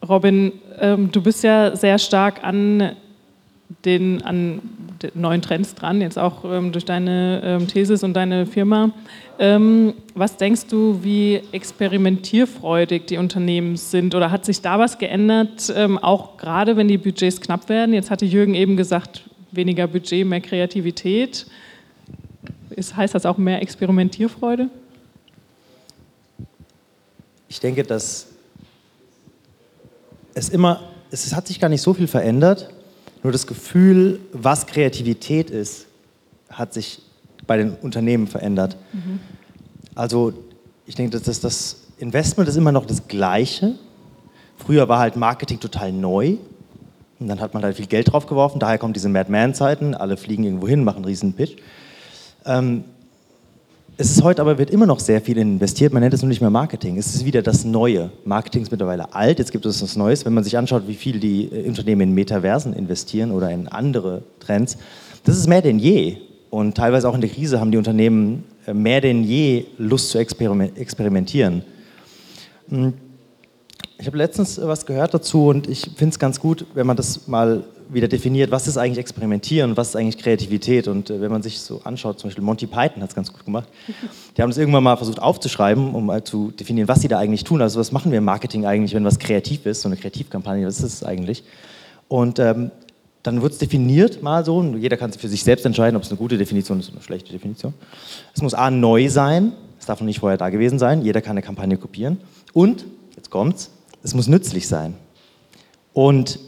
[0.07, 2.95] Robin, ähm, du bist ja sehr stark an
[3.85, 4.61] den, an
[5.15, 8.91] neuen Trends dran, jetzt auch ähm, durch deine ähm, Thesis und deine Firma.
[9.39, 14.15] Ähm, was denkst du, wie experimentierfreudig die Unternehmen sind?
[14.15, 17.95] Oder hat sich da was geändert, ähm, auch gerade wenn die Budgets knapp werden?
[17.95, 21.47] Jetzt hatte Jürgen eben gesagt, weniger Budget, mehr Kreativität.
[22.71, 24.69] Ist, heißt das auch mehr Experimentierfreude?
[27.49, 28.29] Ich denke, dass
[30.35, 32.74] es immer, es hat sich gar nicht so viel verändert
[33.25, 35.87] nur das Gefühl, was Kreativität ist,
[36.51, 37.01] hat sich
[37.47, 38.77] bei den Unternehmen verändert.
[38.93, 39.19] Mhm.
[39.95, 40.35] Also
[40.87, 43.75] ich denke, dass das Investment ist immer noch das gleiche.
[44.59, 46.37] Früher war halt Marketing total neu.
[47.19, 48.59] Und dann hat man halt viel Geld drauf geworfen.
[48.59, 49.95] Daher kommen diese Mad Men-Zeiten.
[49.95, 51.57] Alle fliegen irgendwo hin, machen einen riesen Pitch.
[52.45, 52.85] Ähm,
[53.97, 55.93] es ist heute aber, wird immer noch sehr viel investiert.
[55.93, 56.99] Man nennt es nur nicht mehr Marketing.
[56.99, 58.11] Es ist wieder das Neue.
[58.25, 60.25] Marketing ist mittlerweile alt, jetzt gibt es was Neues.
[60.25, 64.23] Wenn man sich anschaut, wie viel die äh, Unternehmen in Metaversen investieren oder in andere
[64.41, 64.79] Trends,
[65.25, 66.17] das ist mehr denn je.
[66.51, 70.19] Und teilweise auch in der Krise haben die Unternehmen äh, mehr denn je Lust zu
[70.19, 71.63] experimentieren.
[72.71, 72.95] Hm.
[73.99, 77.29] Ich habe letztens was gehört dazu und ich finde es ganz gut, wenn man das
[77.29, 80.89] mal wieder definiert, was ist eigentlich Experimentieren was ist eigentlich Kreativität.
[80.89, 83.45] Und äh, wenn man sich so anschaut, zum Beispiel Monty Python hat es ganz gut
[83.45, 83.69] gemacht.
[84.37, 87.45] Die haben es irgendwann mal versucht aufzuschreiben, um mal zu definieren, was sie da eigentlich
[87.45, 87.63] tun.
[87.63, 90.79] Also was machen wir im Marketing eigentlich, wenn was kreativ ist, so eine Kreativkampagne, was
[90.79, 91.45] ist es eigentlich?
[92.09, 92.71] Und ähm,
[93.25, 96.11] dann wird es definiert mal so, und jeder kann für sich selbst entscheiden, ob es
[96.11, 97.73] eine gute Definition ist oder eine schlechte Definition.
[98.35, 101.33] Es muss A, neu sein, es darf noch nicht vorher da gewesen sein, jeder kann
[101.33, 102.19] eine Kampagne kopieren.
[102.53, 102.85] Und,
[103.17, 103.71] jetzt kommt's,
[104.03, 104.95] es muss nützlich sein.
[105.95, 106.39] Und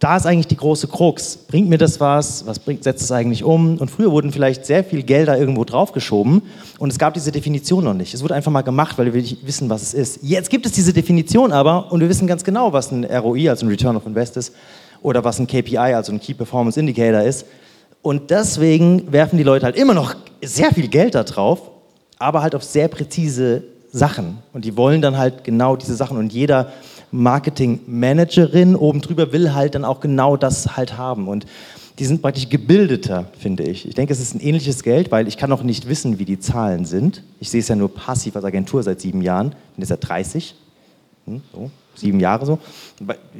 [0.00, 1.36] da ist eigentlich die große Krux.
[1.36, 2.46] Bringt mir das was?
[2.46, 3.78] Was bringt, setzt es eigentlich um?
[3.78, 6.42] Und früher wurden vielleicht sehr viel Gelder irgendwo draufgeschoben
[6.78, 8.12] und es gab diese Definition noch nicht.
[8.12, 10.18] Es wurde einfach mal gemacht, weil wir nicht wissen, was es ist.
[10.22, 13.64] Jetzt gibt es diese Definition aber und wir wissen ganz genau, was ein ROI, also
[13.64, 14.52] ein Return of Invest ist,
[15.04, 17.46] oder was ein KPI, also ein Key Performance Indicator ist.
[18.02, 21.70] Und deswegen werfen die Leute halt immer noch sehr viel Geld da drauf,
[22.18, 24.38] aber halt auf sehr präzise Sachen.
[24.52, 26.16] Und die wollen dann halt genau diese Sachen.
[26.16, 26.72] Und jeder
[27.14, 31.28] Marketing-Managerin oben drüber will halt dann auch genau das halt haben.
[31.28, 31.46] Und
[31.98, 33.86] die sind praktisch gebildeter, finde ich.
[33.86, 36.40] Ich denke, es ist ein ähnliches Geld, weil ich kann noch nicht wissen, wie die
[36.40, 37.22] Zahlen sind.
[37.38, 39.50] Ich sehe es ja nur passiv als Agentur seit sieben Jahren.
[39.50, 40.56] Bin jetzt seit 30.
[41.26, 42.58] Hm, so, sieben Jahre so.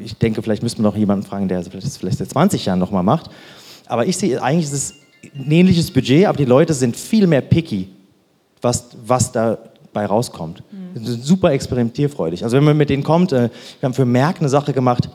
[0.03, 3.03] Ich denke, vielleicht müsste man noch jemanden fragen, der das vielleicht seit 20 Jahren nochmal
[3.03, 3.29] macht.
[3.87, 4.95] Aber ich sehe, eigentlich ist es
[5.35, 7.89] ein ähnliches Budget, aber die Leute sind viel mehr picky,
[8.63, 9.33] was, was
[9.94, 10.62] dabei rauskommt.
[10.70, 11.04] Mhm.
[11.04, 12.44] Super experimentierfreudig.
[12.44, 13.48] Also wenn man mit denen kommt, äh,
[13.80, 15.09] wir haben für Merck eine Sache gemacht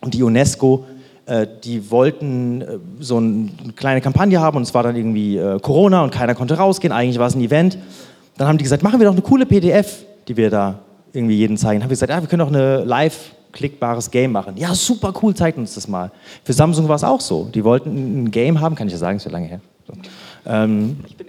[0.00, 0.84] und die UNESCO,
[1.26, 6.02] äh, die wollten äh, so eine kleine Kampagne haben und es war dann irgendwie Corona
[6.02, 7.78] und keiner konnte rausgehen, eigentlich war es ein Event.
[8.36, 10.78] Dann haben die gesagt, machen wir doch eine coole PDF, die wir da
[11.12, 11.80] irgendwie jeden zeigen.
[11.80, 14.56] Dann haben wir gesagt, ja, wir können doch eine live klickbares Game machen.
[14.56, 16.12] Ja, super cool, zeigt uns das mal.
[16.44, 17.48] Für Samsung war es auch so.
[17.52, 19.60] Die wollten ein Game haben, kann ich ja sagen, ist ja lange her.
[19.86, 19.94] So.
[20.46, 21.27] Ähm, ich bin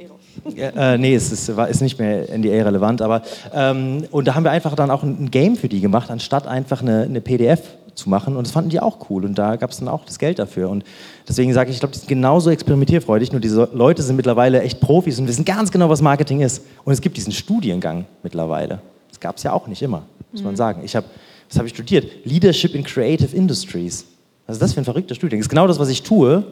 [0.56, 3.22] äh, nee, es ist, ist nicht mehr NDA-relevant, aber
[3.54, 6.82] ähm, und da haben wir einfach dann auch ein Game für die gemacht, anstatt einfach
[6.82, 7.62] eine, eine PDF
[7.96, 10.20] zu machen und das fanden die auch cool und da gab es dann auch das
[10.20, 10.84] Geld dafür und
[11.28, 14.80] deswegen sage ich, ich glaube, die sind genauso experimentierfreudig, nur diese Leute sind mittlerweile echt
[14.80, 18.80] Profis und wissen ganz genau, was Marketing ist und es gibt diesen Studiengang mittlerweile.
[19.10, 20.58] Das gab es ja auch nicht immer, muss man mhm.
[20.58, 20.82] sagen.
[20.84, 21.08] Ich habe,
[21.50, 22.26] was habe ich studiert?
[22.26, 24.06] Leadership in Creative Industries.
[24.48, 25.42] Was ist das für ein verrückter Studiengang?
[25.42, 26.44] Das ist genau das, was ich tue,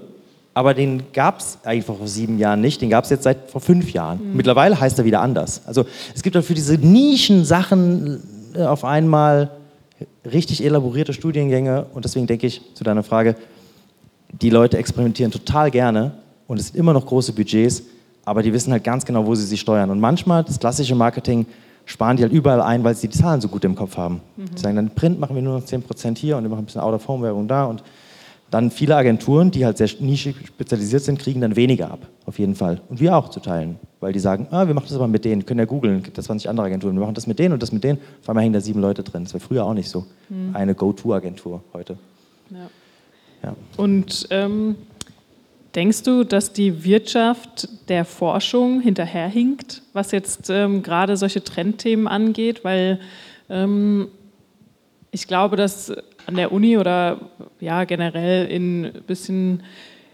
[0.58, 3.62] aber den gab es eigentlich vor sieben Jahren nicht, den gab es jetzt seit vor
[3.62, 4.32] fünf Jahren.
[4.32, 4.38] Mhm.
[4.38, 5.62] Mittlerweile heißt er wieder anders.
[5.68, 8.24] Also es gibt dafür diese Nischen-Sachen
[8.56, 9.52] äh, auf einmal
[10.26, 13.36] richtig elaborierte Studiengänge und deswegen denke ich zu deiner Frage,
[14.42, 16.14] die Leute experimentieren total gerne
[16.48, 17.84] und es sind immer noch große Budgets,
[18.26, 19.92] aber die wissen halt ganz genau, wo sie sich steuern.
[19.92, 21.46] Und manchmal, das klassische Marketing,
[21.86, 24.22] sparen die halt überall ein, weil sie die Zahlen so gut im Kopf haben.
[24.36, 24.46] Mhm.
[24.56, 26.82] Die sagen dann, Print machen wir nur noch 10% hier und wir machen ein bisschen
[26.82, 27.84] Out-of-Home-Werbung da und
[28.50, 32.56] dann viele Agenturen, die halt sehr nischig spezialisiert sind, kriegen dann weniger ab, auf jeden
[32.56, 32.82] Fall.
[32.90, 35.46] Und wir auch zu teilen, weil die sagen, ah, wir machen das aber mit denen,
[35.46, 37.72] können ja googeln, gibt es 20 andere Agenturen, wir machen das mit denen und das
[37.72, 38.00] mit denen.
[38.22, 39.24] Vor allem hängen da sieben Leute drin.
[39.24, 40.06] Das war früher auch nicht so.
[40.30, 40.56] Mhm.
[40.56, 41.98] Eine Go-To-Agentur heute.
[42.50, 42.70] Ja.
[43.44, 43.56] ja.
[43.76, 44.76] Und ähm,
[45.78, 52.64] Denkst du, dass die Wirtschaft der Forschung hinterherhinkt, was jetzt ähm, gerade solche Trendthemen angeht?
[52.64, 53.00] Weil
[53.48, 54.08] ähm,
[55.12, 55.94] ich glaube, dass
[56.28, 57.20] an der Uni oder
[57.60, 59.64] ja generell in ein bisschen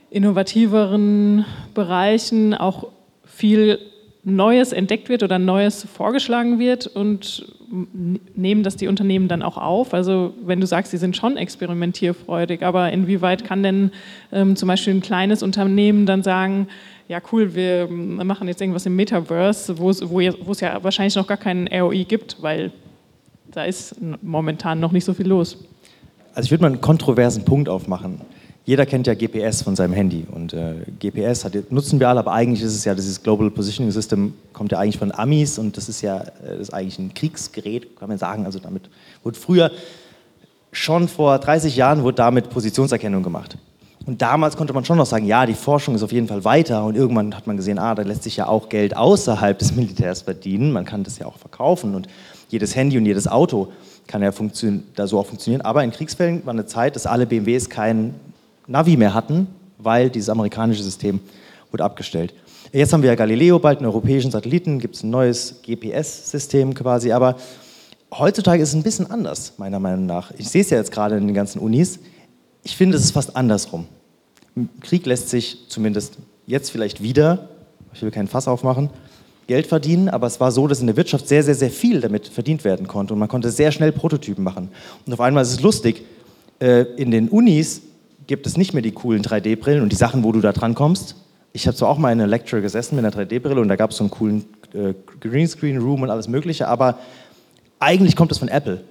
[0.10, 2.88] innovativeren Bereichen auch
[3.26, 3.80] viel
[4.24, 7.46] Neues entdeckt wird oder Neues vorgeschlagen wird und
[8.36, 9.94] nehmen das die Unternehmen dann auch auf?
[9.94, 13.92] Also wenn du sagst, sie sind schon experimentierfreudig, aber inwieweit kann denn
[14.32, 16.68] ähm, zum Beispiel ein kleines Unternehmen dann sagen,
[17.08, 20.22] ja cool, wir machen jetzt irgendwas im Metaverse, wo es, wo
[20.52, 22.72] es ja wahrscheinlich noch gar keinen ROI gibt, weil
[23.52, 25.58] da ist momentan noch nicht so viel los.
[26.34, 28.22] Also ich würde mal einen kontroversen Punkt aufmachen
[28.66, 32.32] jeder kennt ja GPS von seinem Handy und äh, GPS hat, nutzen wir alle, aber
[32.32, 35.90] eigentlich ist es ja dieses Global Positioning System, kommt ja eigentlich von Amis und das
[35.90, 38.46] ist ja äh, ist eigentlich ein Kriegsgerät, kann man sagen.
[38.46, 38.84] Also damit
[39.24, 39.72] wurde früher,
[40.72, 43.58] schon vor 30 Jahren, wurde damit Positionserkennung gemacht.
[44.06, 46.84] Und damals konnte man schon noch sagen, ja, die Forschung ist auf jeden Fall weiter
[46.84, 50.22] und irgendwann hat man gesehen, ah, da lässt sich ja auch Geld außerhalb des Militärs
[50.24, 52.08] verdienen, man kann das ja auch verkaufen und
[52.50, 53.72] jedes Handy und jedes Auto
[54.08, 54.32] kann ja
[54.96, 55.62] da so auch funktionieren.
[55.62, 58.16] Aber in Kriegsfällen war eine Zeit, dass alle BMWs keinen
[58.68, 61.20] Navi mehr hatten, weil dieses amerikanische System
[61.72, 62.34] wurde abgestellt.
[62.72, 67.12] Jetzt haben wir ja Galileo, bald einen europäischen Satelliten, gibt es ein neues GPS-System quasi,
[67.12, 67.36] aber
[68.12, 70.32] heutzutage ist es ein bisschen anders, meiner Meinung nach.
[70.38, 72.00] Ich sehe es ja jetzt gerade in den ganzen Unis.
[72.64, 73.86] Ich finde, es ist fast andersrum.
[74.82, 77.50] Krieg lässt sich zumindest jetzt vielleicht wieder,
[77.94, 78.90] ich will keinen Fass aufmachen,
[79.48, 82.28] Geld verdienen, aber es war so, dass in der Wirtschaft sehr, sehr, sehr viel damit
[82.28, 84.70] verdient werden konnte und man konnte sehr schnell Prototypen machen.
[85.06, 86.04] Und auf einmal ist es lustig,
[86.60, 87.82] äh, in den Unis
[88.28, 91.16] gibt es nicht mehr die coolen 3D-Brillen und die Sachen, wo du da dran kommst.
[91.52, 93.92] Ich habe zwar auch mal in einer Lecture gesessen mit einer 3D-Brille und da gab
[93.92, 96.98] es so einen coolen äh, Greenscreen-Room und alles Mögliche, aber
[97.80, 98.82] eigentlich kommt es von Apple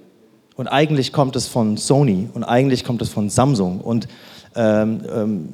[0.55, 4.07] und eigentlich kommt es von Sony und eigentlich kommt es von Samsung und
[4.55, 5.49] Ähm, ähm,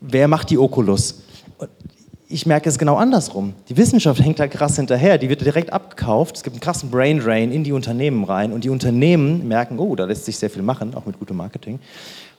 [0.00, 1.22] wer macht die Oculus?
[2.28, 3.54] Ich merke es genau andersrum.
[3.68, 6.36] Die Wissenschaft hängt da krass hinterher, die wird direkt abgekauft.
[6.36, 9.96] Es gibt einen krassen Brain Drain in die Unternehmen rein und die Unternehmen merken, oh,
[9.96, 11.78] da lässt sich sehr viel machen, auch mit gutem Marketing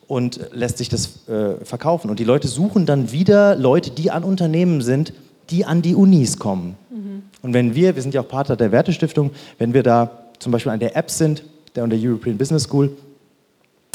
[0.07, 2.09] und lässt sich das äh, verkaufen.
[2.09, 5.13] Und die Leute suchen dann wieder Leute, die an Unternehmen sind,
[5.49, 6.75] die an die Unis kommen.
[6.91, 7.23] Mhm.
[7.41, 10.71] Und wenn wir, wir sind ja auch Partner der Wertestiftung, wenn wir da zum Beispiel
[10.71, 11.43] an der App sind,
[11.75, 12.91] der an der European Business School,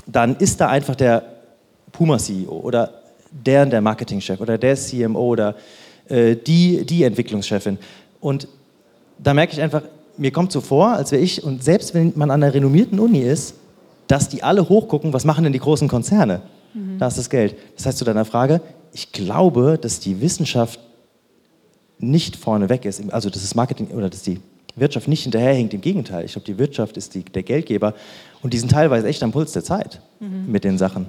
[0.06, 1.22] dann ist da einfach der
[1.92, 2.90] Puma-CEO oder
[3.30, 5.56] der der Marketingchef oder der CMO oder
[6.08, 7.78] äh, die, die Entwicklungschefin.
[8.20, 8.48] Und
[9.18, 9.82] da merke ich einfach,
[10.16, 13.20] mir kommt so vor, als wäre ich, und selbst wenn man an einer renommierten Uni
[13.20, 13.54] ist,
[14.06, 16.42] dass die alle hochgucken, was machen denn die großen Konzerne?
[16.74, 16.98] Mhm.
[16.98, 17.56] Da ist das Geld.
[17.76, 18.60] Das heißt zu deiner Frage,
[18.92, 20.78] ich glaube, dass die Wissenschaft
[21.98, 24.40] nicht vorne weg ist, also dass das Marketing oder dass die
[24.76, 26.24] Wirtschaft nicht hinterherhängt, im Gegenteil.
[26.24, 27.94] Ich glaube, die Wirtschaft ist die, der Geldgeber
[28.42, 30.50] und die sind teilweise echt am Puls der Zeit mhm.
[30.50, 31.06] mit den Sachen.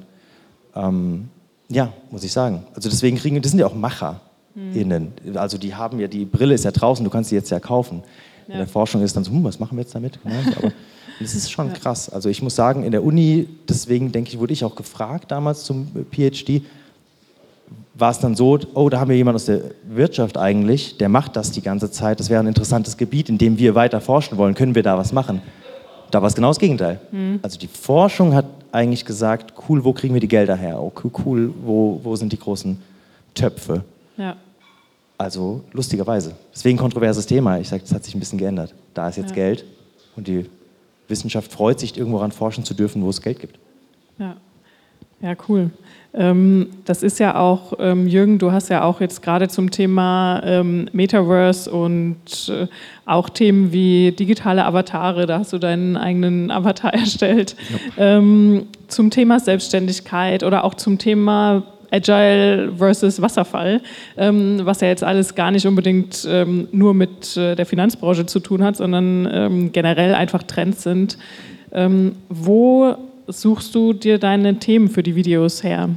[0.75, 1.29] Ähm,
[1.67, 2.65] ja, muss ich sagen.
[2.75, 4.21] Also deswegen kriegen, das sind ja auch Macher.
[4.55, 5.13] Innen.
[5.35, 8.03] Also die haben ja, die Brille ist ja draußen, du kannst sie jetzt ja kaufen.
[8.47, 8.53] Ja.
[8.53, 10.19] In der Forschung ist dann so, hm, was machen wir jetzt damit?
[10.23, 10.71] Genau, aber
[11.19, 12.09] das ist schon krass.
[12.09, 15.63] Also ich muss sagen, in der Uni, deswegen denke ich, wurde ich auch gefragt damals
[15.63, 16.63] zum PhD,
[17.95, 21.35] war es dann so, oh, da haben wir jemanden aus der Wirtschaft eigentlich, der macht
[21.35, 24.53] das die ganze Zeit, das wäre ein interessantes Gebiet, in dem wir weiter forschen wollen,
[24.53, 25.41] können wir da was machen?
[26.11, 26.99] Da war es genau das Gegenteil.
[27.11, 27.39] Mhm.
[27.41, 30.81] Also die Forschung hat eigentlich gesagt, cool, wo kriegen wir die Gelder her?
[30.81, 30.91] Oh,
[31.25, 32.77] cool, wo, wo sind die großen
[33.33, 33.83] Töpfe?
[34.17, 34.35] Ja.
[35.17, 36.35] Also lustigerweise.
[36.53, 37.59] Deswegen kontroverses Thema.
[37.59, 38.73] Ich sage, das hat sich ein bisschen geändert.
[38.93, 39.35] Da ist jetzt ja.
[39.35, 39.65] Geld
[40.15, 40.45] und die
[41.07, 43.59] Wissenschaft freut sich, irgendwo ran forschen zu dürfen, wo es Geld gibt.
[44.17, 44.35] Ja,
[45.21, 45.71] ja cool.
[46.13, 50.41] Ähm, das ist ja auch, ähm, Jürgen, du hast ja auch jetzt gerade zum Thema
[50.45, 52.67] ähm, Metaverse und äh,
[53.05, 57.55] auch Themen wie digitale Avatare, da hast du deinen eigenen Avatar erstellt,
[57.97, 58.21] ja.
[58.87, 63.81] zum Thema Selbstständigkeit oder auch zum Thema Agile versus Wasserfall,
[64.17, 68.39] ähm, was ja jetzt alles gar nicht unbedingt ähm, nur mit äh, der Finanzbranche zu
[68.39, 71.17] tun hat, sondern ähm, generell einfach Trends sind.
[71.71, 72.95] Ähm, wo
[73.27, 75.89] suchst du dir deine Themen für die Videos her?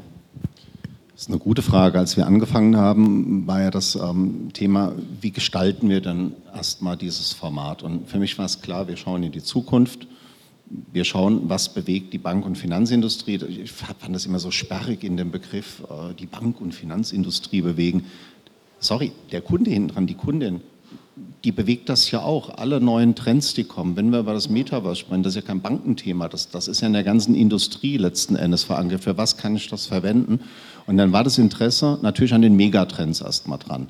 [1.12, 1.98] Das ist eine gute Frage.
[1.98, 7.32] Als wir angefangen haben, war ja das ähm, Thema, wie gestalten wir denn erstmal dieses
[7.32, 7.82] Format?
[7.82, 10.06] Und für mich war es klar, wir schauen in die Zukunft
[10.92, 13.40] wir schauen, was bewegt die Bank- und Finanzindustrie.
[13.62, 18.04] Ich fand das immer so sperrig in dem Begriff, äh, die Bank- und Finanzindustrie bewegen.
[18.80, 20.60] Sorry, der Kunde hinten dran, die Kundin,
[21.44, 22.50] die bewegt das ja auch.
[22.58, 23.96] Alle neuen Trends, die kommen.
[23.96, 26.86] Wenn wir über das Metaverse sprechen, das ist ja kein Bankenthema, das, das ist ja
[26.86, 29.02] in der ganzen Industrie letzten Endes verankert.
[29.02, 30.40] Für was kann ich das verwenden?
[30.86, 33.88] Und dann war das Interesse natürlich an den Megatrends erstmal dran.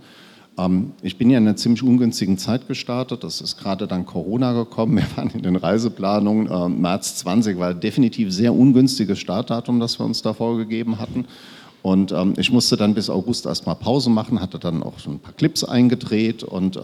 [0.59, 3.25] Ähm, ich bin ja in einer ziemlich ungünstigen Zeit gestartet.
[3.25, 4.97] Das ist gerade dann Corona gekommen.
[4.99, 6.49] Wir waren in den Reiseplanungen.
[6.51, 11.27] Ähm, März 20 war definitiv sehr ungünstiges Startdatum, das wir uns da vorgegeben hatten.
[11.83, 15.21] Und ähm, ich musste dann bis August erstmal Pause machen, hatte dann auch so ein
[15.21, 16.79] paar Clips eingedreht und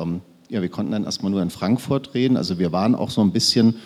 [0.49, 2.37] ja, wir konnten dann erstmal nur in Frankfurt reden.
[2.37, 3.77] Also wir waren auch so ein bisschen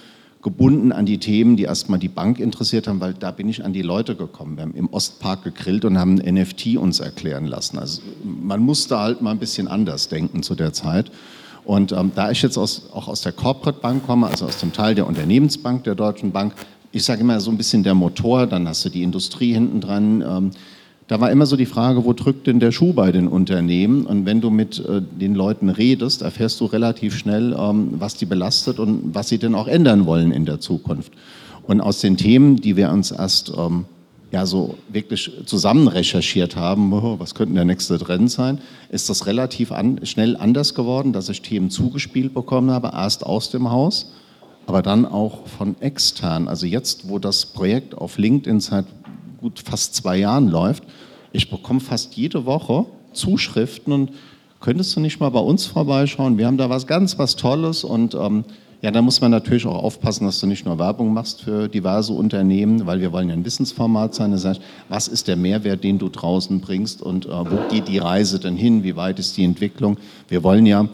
[0.49, 3.75] gebunden an die Themen, die erstmal die Bank interessiert haben, weil da bin ich an
[3.75, 4.57] die Leute gekommen.
[4.57, 7.79] Wir haben im Ostpark gegrillt und haben ein NFT uns erklären lassen.
[7.79, 11.11] Also man musste halt mal ein bisschen anders denken zu der Zeit.
[11.67, 14.73] Und ähm, da ich jetzt aus, auch aus der Corporate Bank komme, also aus dem
[14.73, 16.55] Teil der Unternehmensbank der Deutschen Bank,
[16.93, 20.23] ich sage immer so ein bisschen der Motor, dann hast du die Industrie hinten dran.
[20.23, 20.51] Ähm,
[21.09, 24.05] da war immer so die Frage, wo drückt denn der Schuh bei den Unternehmen?
[24.05, 28.27] Und wenn du mit äh, den Leuten redest, erfährst du relativ schnell, ähm, was die
[28.27, 31.13] belastet und was sie denn auch ändern wollen in der Zukunft.
[31.67, 33.87] Und aus den Themen, die wir uns erst ähm,
[34.33, 38.59] ja so wirklich zusammen recherchiert haben, oh, was könnte der nächste Trend sein,
[38.91, 43.51] ist das relativ an, schnell anders geworden, dass ich Themen zugespielt bekommen habe, erst aus
[43.51, 44.13] dem Haus,
[44.67, 46.49] aber dann auch von extern.
[46.49, 48.85] Also jetzt, wo das Projekt auf LinkedIn seit
[49.41, 50.85] gut fast zwei Jahren läuft.
[51.33, 54.13] Ich bekomme fast jede Woche Zuschriften und
[54.61, 56.39] könntest du nicht mal bei uns vorbeischauen?
[56.39, 58.45] Wir haben da was ganz, was Tolles und ähm,
[58.81, 62.13] ja, da muss man natürlich auch aufpassen, dass du nicht nur Werbung machst für diverse
[62.13, 64.31] Unternehmen, weil wir wollen ja ein Wissensformat sein.
[64.31, 67.99] Das heißt, was ist der Mehrwert, den du draußen bringst und äh, wo geht die
[67.99, 68.85] Reise denn hin?
[68.85, 69.97] Wie weit ist die Entwicklung?
[70.29, 70.89] Wir wollen ja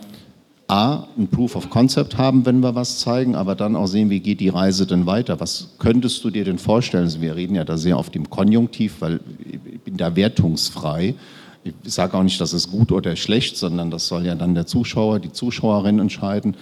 [0.75, 4.19] A, ein Proof of Concept haben, wenn wir was zeigen, aber dann auch sehen, wie
[4.19, 5.39] geht die Reise denn weiter?
[5.39, 7.05] Was könntest du dir denn vorstellen?
[7.05, 11.15] Also wir reden ja da sehr auf dem Konjunktiv, weil ich bin da wertungsfrei.
[11.63, 14.67] Ich sage auch nicht, dass es gut oder schlecht, sondern das soll ja dann der
[14.67, 16.57] Zuschauer, die Zuschauerin entscheiden.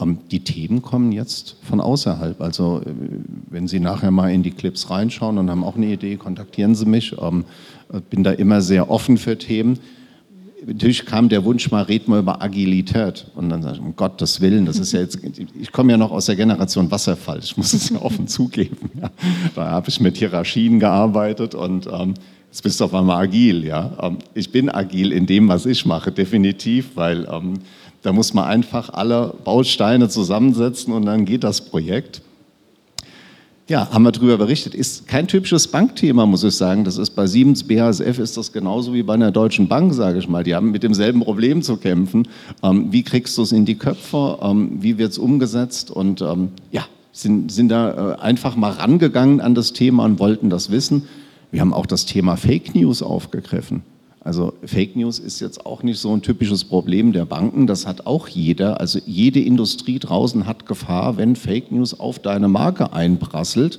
[0.00, 2.40] Ähm, die Themen kommen jetzt von außerhalb.
[2.40, 2.90] Also äh,
[3.50, 6.86] wenn Sie nachher mal in die Clips reinschauen und haben auch eine Idee, kontaktieren Sie
[6.86, 7.14] mich.
[7.20, 7.44] Ähm,
[8.08, 9.78] bin da immer sehr offen für Themen
[10.66, 13.26] natürlich kam der Wunsch mal, red mal über Agilität.
[13.34, 15.18] Und dann sage ich, um Gottes Willen, das ist ja jetzt,
[15.60, 18.90] ich komme ja noch aus der Generation Wasserfall, ich muss es ja offen zugeben.
[19.00, 19.10] Ja.
[19.54, 22.14] Da habe ich mit Hierarchien gearbeitet und ähm,
[22.50, 23.92] Jetzt bist du auf einmal agil, ja.
[24.00, 27.58] Ähm, ich bin agil in dem, was ich mache, definitiv, weil ähm,
[28.02, 32.22] da muss man einfach alle Bausteine zusammensetzen und dann geht das Projekt.
[33.68, 34.74] Ja, haben wir darüber berichtet.
[34.74, 36.84] Ist kein typisches Bankthema, muss ich sagen.
[36.84, 40.26] Das ist bei Siemens BASF ist das genauso wie bei einer Deutschen Bank, sage ich
[40.26, 40.42] mal.
[40.42, 42.26] Die haben mit demselben Problem zu kämpfen.
[42.62, 44.38] Ähm, wie kriegst du es in die Köpfe?
[44.40, 45.90] Ähm, wie wird es umgesetzt?
[45.90, 50.48] Und ähm, ja, sind, sind da äh, einfach mal rangegangen an das Thema und wollten
[50.48, 51.02] das wissen.
[51.50, 53.82] Wir haben auch das Thema Fake News aufgegriffen.
[54.20, 58.06] Also Fake News ist jetzt auch nicht so ein typisches Problem der Banken, das hat
[58.06, 58.80] auch jeder.
[58.80, 63.78] Also jede Industrie draußen hat Gefahr, wenn Fake News auf deine Marke einprasselt.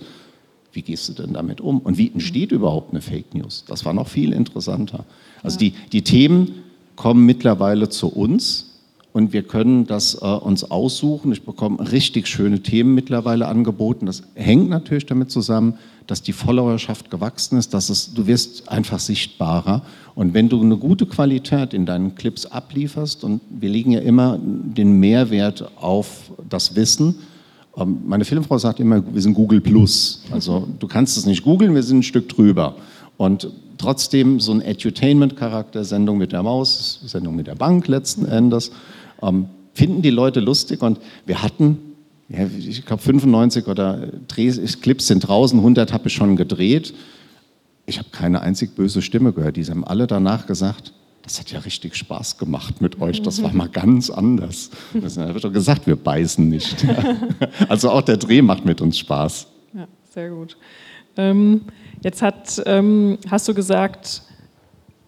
[0.71, 1.79] Wie gehst du denn damit um?
[1.79, 3.65] Und wie entsteht überhaupt eine Fake News?
[3.67, 5.03] Das war noch viel interessanter.
[5.43, 6.63] Also die, die Themen
[6.95, 8.69] kommen mittlerweile zu uns
[9.11, 11.31] und wir können das äh, uns aussuchen.
[11.31, 14.05] Ich bekomme richtig schöne Themen mittlerweile angeboten.
[14.05, 15.79] Das hängt natürlich damit zusammen,
[16.09, 19.83] dass die Followerschaft gewachsen ist, dass es, du wirst einfach sichtbarer.
[20.15, 24.39] Und wenn du eine gute Qualität in deinen Clips ablieferst, und wir legen ja immer
[24.41, 27.15] den Mehrwert auf das Wissen,
[27.77, 30.23] ähm, meine Filmfrau sagt immer, wir sind Google Plus.
[30.31, 32.75] Also du kannst es nicht googeln, wir sind ein Stück drüber.
[33.17, 38.71] Und trotzdem so ein Edutainment-Charakter, Sendung mit der Maus, Sendung mit der Bank letzten Endes,
[39.21, 40.81] ähm, finden die Leute lustig.
[40.81, 41.77] Und wir hatten,
[42.29, 46.93] ja, ich glaube 95 oder Drehs, Clips sind draußen, 100 habe ich schon gedreht.
[47.87, 49.57] Ich habe keine einzig böse Stimme gehört.
[49.57, 53.23] Die haben alle danach gesagt, das hat ja richtig Spaß gemacht mit euch.
[53.23, 54.69] Das war mal ganz anders.
[54.93, 56.85] Das wird doch gesagt, wir beißen nicht.
[57.67, 59.47] Also auch der Dreh macht mit uns Spaß.
[59.73, 60.55] Ja, sehr gut.
[61.17, 61.61] Ähm,
[62.03, 64.21] jetzt hat, ähm, hast du gesagt,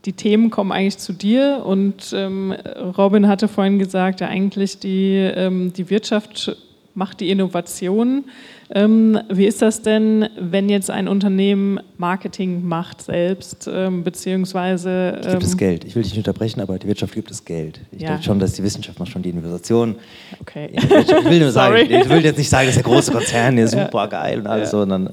[0.05, 2.51] die Themen kommen eigentlich zu dir und ähm,
[2.97, 6.57] Robin hatte vorhin gesagt, ja eigentlich die, ähm, die Wirtschaft
[6.93, 8.25] macht die Innovation.
[8.73, 15.19] Ähm, wie ist das denn, wenn jetzt ein Unternehmen Marketing macht selbst, ähm, beziehungsweise...
[15.23, 15.83] Ähm gibt es Geld.
[15.83, 17.81] Ich will dich nicht unterbrechen, aber die Wirtschaft gibt es Geld.
[17.91, 18.09] Ich ja.
[18.09, 19.95] denke schon, dass die Wissenschaft macht schon die Innovation.
[20.39, 20.69] Okay.
[20.73, 24.07] Ich will nur sagen, ich will jetzt nicht sagen, dass der große Konzern hier super
[24.07, 24.79] geil und alles, ja.
[24.79, 25.07] sondern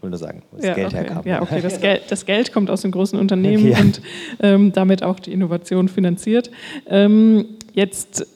[0.00, 0.96] ich will nur sagen, wo das ja, Geld okay.
[0.96, 1.22] herkam.
[1.26, 3.78] Ja, okay, das Geld, das Geld kommt aus den großen Unternehmen ja.
[3.80, 4.00] und
[4.40, 6.50] ähm, damit auch die Innovation finanziert.
[6.86, 8.26] Ähm, jetzt,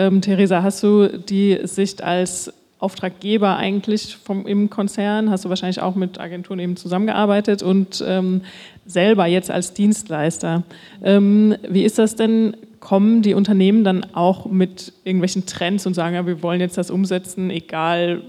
[0.00, 5.82] ähm, Theresa, hast du die Sicht als Auftraggeber eigentlich vom, im Konzern, hast du wahrscheinlich
[5.82, 8.40] auch mit Agenturen eben zusammengearbeitet und ähm,
[8.86, 10.62] selber jetzt als Dienstleister.
[11.04, 12.56] Ähm, wie ist das denn?
[12.80, 16.90] Kommen die Unternehmen dann auch mit irgendwelchen Trends und sagen, ja, wir wollen jetzt das
[16.90, 18.22] umsetzen, egal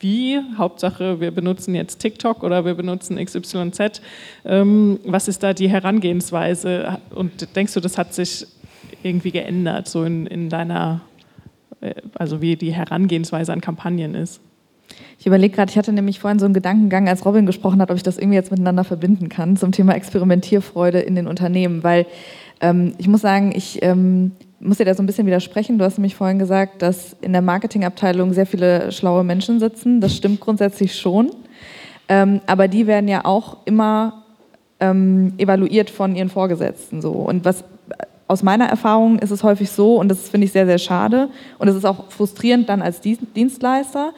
[0.00, 0.40] wie.
[0.58, 4.02] Hauptsache, wir benutzen jetzt TikTok oder wir benutzen XYZ.
[4.44, 6.98] Ähm, was ist da die Herangehensweise?
[7.14, 8.44] Und denkst du, das hat sich
[9.02, 11.00] irgendwie geändert, so in, in deiner,
[11.80, 14.40] äh, also wie die Herangehensweise an Kampagnen ist?
[15.18, 17.96] Ich überlege gerade, ich hatte nämlich vorhin so einen Gedankengang, als Robin gesprochen hat, ob
[17.96, 22.06] ich das irgendwie jetzt miteinander verbinden kann zum Thema Experimentierfreude in den Unternehmen, weil
[22.60, 25.78] ähm, ich muss sagen, ich ähm, muss dir da so ein bisschen widersprechen.
[25.78, 30.00] Du hast nämlich vorhin gesagt, dass in der Marketingabteilung sehr viele schlaue Menschen sitzen.
[30.00, 31.30] Das stimmt grundsätzlich schon.
[32.08, 34.24] Ähm, aber die werden ja auch immer
[34.80, 37.00] ähm, evaluiert von ihren Vorgesetzten.
[37.00, 37.12] So.
[37.12, 37.64] Und was
[38.30, 41.28] aus meiner Erfahrung ist es häufig so, und das finde ich sehr, sehr schade,
[41.58, 44.12] und es ist auch frustrierend dann als Dienstleister,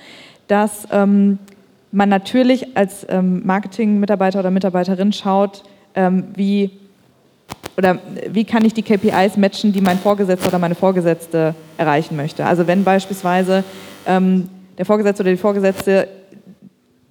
[0.48, 1.38] dass ähm,
[1.92, 5.62] man natürlich als ähm, Marketing-Mitarbeiter oder Mitarbeiterin schaut,
[5.94, 6.70] ähm, wie
[7.78, 7.98] oder
[8.28, 12.44] wie kann ich die KPIs matchen, die mein Vorgesetzter oder meine Vorgesetzte erreichen möchte.
[12.44, 13.64] Also wenn beispielsweise
[14.06, 16.06] ähm, der Vorgesetzte oder die Vorgesetzte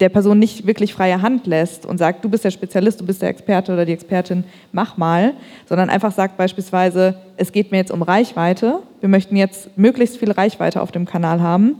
[0.02, 3.22] der Person nicht wirklich freie Hand lässt und sagt, du bist der Spezialist, du bist
[3.22, 4.42] der Experte oder die Expertin,
[4.72, 5.34] mach mal,
[5.68, 10.32] sondern einfach sagt beispielsweise, es geht mir jetzt um Reichweite, wir möchten jetzt möglichst viel
[10.32, 11.76] Reichweite auf dem Kanal haben,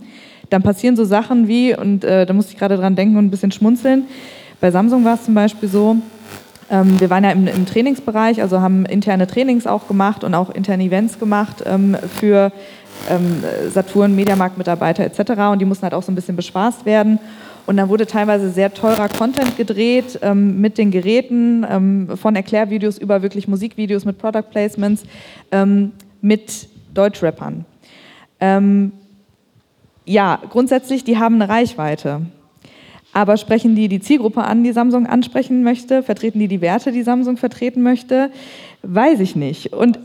[0.50, 3.30] dann passieren so Sachen wie, und äh, da musste ich gerade dran denken und ein
[3.30, 4.04] bisschen schmunzeln,
[4.60, 5.96] bei Samsung war es zum Beispiel so,
[6.70, 10.48] ähm, wir waren ja im, im, Trainingsbereich, also haben interne Trainings auch gemacht und auch
[10.48, 12.52] interne Events gemacht ähm, für
[13.10, 13.42] ähm,
[13.74, 15.32] Saturn, Mediamarkt-Mitarbeiter etc.
[15.50, 17.18] Und die mussten halt auch so ein bisschen bespaßt werden.
[17.66, 22.98] Und dann wurde teilweise sehr teurer Content gedreht ähm, mit den Geräten, ähm, von Erklärvideos
[22.98, 25.04] über wirklich Musikvideos mit Product Placements,
[25.50, 27.64] ähm, mit Deutschrappern.
[30.04, 32.22] ja, grundsätzlich, die haben eine Reichweite.
[33.12, 36.02] Aber sprechen die die Zielgruppe an, die Samsung ansprechen möchte?
[36.02, 38.30] Vertreten die die Werte, die Samsung vertreten möchte?
[38.82, 39.72] Weiß ich nicht.
[39.72, 39.98] Und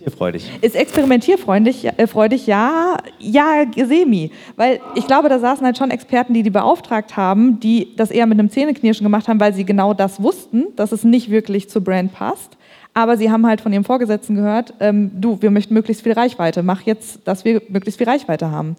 [0.00, 0.50] experimentierfreudig.
[0.60, 4.30] Ist experimentierfreudig, äh, freudig, ja, ja, semi.
[4.56, 8.26] Weil ich glaube, da saßen halt schon Experten, die die beauftragt haben, die das eher
[8.26, 11.82] mit einem Zähneknirschen gemacht haben, weil sie genau das wussten, dass es nicht wirklich zur
[11.84, 12.56] Brand passt.
[12.92, 16.62] Aber sie haben halt von ihrem Vorgesetzten gehört, ähm, du, wir möchten möglichst viel Reichweite,
[16.62, 18.76] mach jetzt, dass wir möglichst viel Reichweite haben.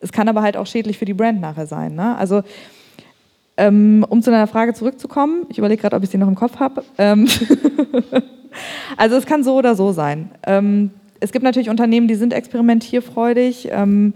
[0.00, 1.94] Es kann aber halt auch schädlich für die Brand nachher sein.
[1.94, 2.16] Ne?
[2.16, 2.42] Also
[3.58, 6.58] Ähm, um zu deiner Frage zurückzukommen, ich überlege gerade, ob ich sie noch im Kopf
[6.58, 6.82] habe.
[8.96, 10.30] Also es kann so oder so sein.
[10.46, 14.14] Ähm, es gibt natürlich Unternehmen, die sind experimentierfreudig, ähm,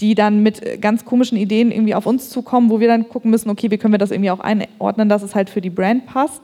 [0.00, 3.50] die dann mit ganz komischen Ideen irgendwie auf uns zukommen, wo wir dann gucken müssen,
[3.50, 6.42] okay, wie können wir das irgendwie auch einordnen, dass es halt für die Brand passt.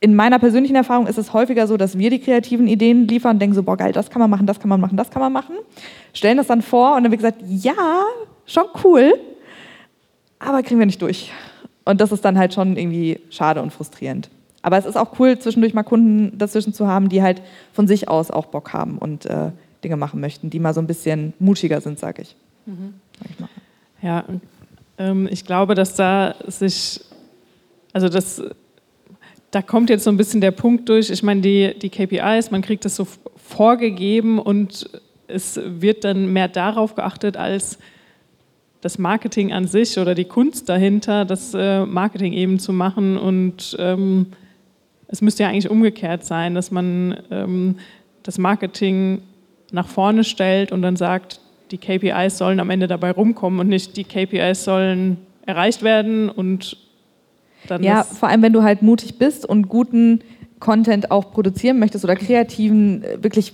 [0.00, 3.38] In meiner persönlichen Erfahrung ist es häufiger so, dass wir die kreativen Ideen liefern und
[3.40, 5.32] denken so, boah geil, das kann man machen, das kann man machen, das kann man
[5.32, 5.56] machen.
[6.14, 7.74] Stellen das dann vor und dann wird gesagt, ja,
[8.46, 9.14] schon cool,
[10.38, 11.30] aber kriegen wir nicht durch.
[11.84, 14.30] Und das ist dann halt schon irgendwie schade und frustrierend.
[14.62, 17.42] Aber es ist auch cool, zwischendurch mal Kunden dazwischen zu haben, die halt
[17.72, 19.50] von sich aus auch Bock haben und äh,
[19.82, 22.36] Dinge machen möchten, die mal so ein bisschen mutiger sind, sage ich.
[22.66, 22.94] Mhm.
[23.18, 23.36] Sag ich
[24.02, 24.24] ja,
[24.98, 27.00] ähm, ich glaube, dass da sich,
[27.92, 28.42] also das,
[29.50, 31.10] da kommt jetzt so ein bisschen der Punkt durch.
[31.10, 33.06] Ich meine, die, die KPIs, man kriegt das so
[33.36, 34.88] vorgegeben und
[35.26, 37.78] es wird dann mehr darauf geachtet als
[38.80, 43.18] das Marketing an sich oder die Kunst dahinter, das äh, Marketing eben zu machen.
[43.18, 44.26] Und ähm,
[45.10, 47.76] es müsste ja eigentlich umgekehrt sein, dass man ähm,
[48.22, 49.22] das Marketing
[49.72, 51.40] nach vorne stellt und dann sagt,
[51.70, 56.76] die KPIs sollen am Ende dabei rumkommen und nicht die KPIs sollen erreicht werden und
[57.66, 57.82] dann.
[57.82, 60.20] Ja, vor allem wenn du halt mutig bist und guten
[60.60, 63.52] Content auch produzieren möchtest oder kreativen, äh, wirklich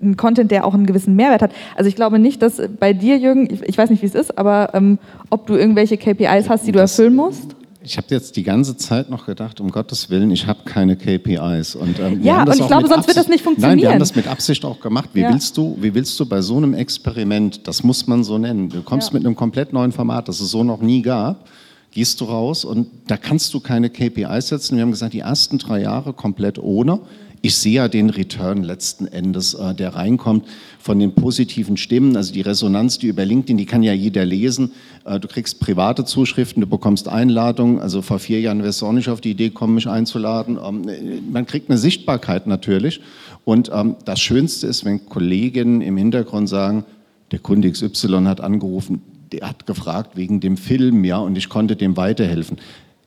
[0.00, 1.52] einen Content, der auch einen gewissen Mehrwert hat.
[1.76, 4.70] Also ich glaube nicht, dass bei dir, Jürgen, ich, weiß nicht, wie es ist, aber
[4.74, 4.98] ähm,
[5.30, 7.54] ob du irgendwelche KPIs hast, die du erfüllen musst?
[7.84, 11.74] Ich habe jetzt die ganze Zeit noch gedacht, um Gottes Willen, ich habe keine KPIs.
[11.74, 13.78] Und, ähm, ja, und ich glaube, sonst wird das nicht funktionieren.
[13.78, 15.10] Nein, wir haben das mit Absicht auch gemacht.
[15.12, 15.30] Wie, ja.
[15.30, 18.82] willst, du, wie willst du bei so einem Experiment, das muss man so nennen, du
[18.82, 19.14] kommst ja.
[19.18, 21.48] mit einem komplett neuen Format, das es so noch nie gab,
[21.90, 24.76] gehst du raus und da kannst du keine KPIs setzen.
[24.76, 27.00] Wir haben gesagt, die ersten drei Jahre komplett ohne
[27.44, 30.46] ich sehe ja den Return letzten Endes, äh, der reinkommt
[30.78, 32.16] von den positiven Stimmen.
[32.16, 34.70] Also die Resonanz, die über LinkedIn, die kann ja jeder lesen.
[35.04, 37.80] Äh, du kriegst private Zuschriften, du bekommst Einladungen.
[37.80, 40.56] Also vor vier Jahren wärst du auch nicht auf die Idee gekommen, mich einzuladen.
[40.64, 40.86] Ähm,
[41.32, 43.00] man kriegt eine Sichtbarkeit natürlich.
[43.44, 46.84] Und ähm, das Schönste ist, wenn Kolleginnen im Hintergrund sagen,
[47.32, 51.74] der Kunde XY hat angerufen, der hat gefragt wegen dem Film, ja, und ich konnte
[51.74, 52.58] dem weiterhelfen.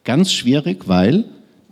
[0.03, 1.23] Ganz schwierig, weil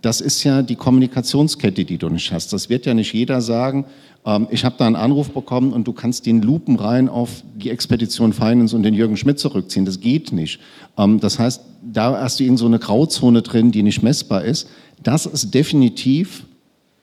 [0.04, 2.52] das ist ja die Kommunikationskette, die du nicht hast.
[2.52, 3.86] Das wird ja nicht jeder sagen,
[4.26, 7.70] ähm, ich habe da einen Anruf bekommen und du kannst den Lupen rein auf die
[7.70, 9.86] Expedition Finance und den Jürgen Schmidt zurückziehen.
[9.86, 10.60] Das geht nicht.
[10.98, 14.68] Ähm, das heißt, da hast du in so eine Grauzone drin, die nicht messbar ist.
[15.02, 16.44] Dass es definitiv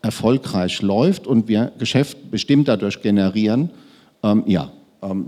[0.03, 3.71] erfolgreich läuft und wir Geschäft bestimmt dadurch generieren,
[4.23, 4.71] ähm, ja,
[5.01, 5.27] ähm,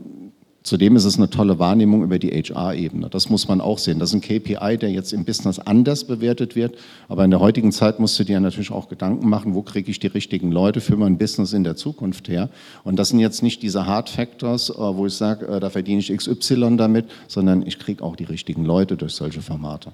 [0.64, 3.10] Zudem ist es eine tolle Wahrnehmung über die HR-Ebene.
[3.10, 4.00] Das muss man auch sehen.
[4.00, 6.78] Das ist ein KPI, der jetzt im Business anders bewertet wird.
[7.10, 10.00] Aber in der heutigen Zeit musst du dir natürlich auch Gedanken machen, wo kriege ich
[10.00, 12.50] die richtigen Leute für mein Business in der Zukunft her.
[12.86, 16.00] Und das sind jetzt nicht diese Hard Factors, äh, wo ich sage, äh, da verdiene
[16.00, 19.92] ich XY damit, sondern ich kriege auch die richtigen Leute durch solche Formate.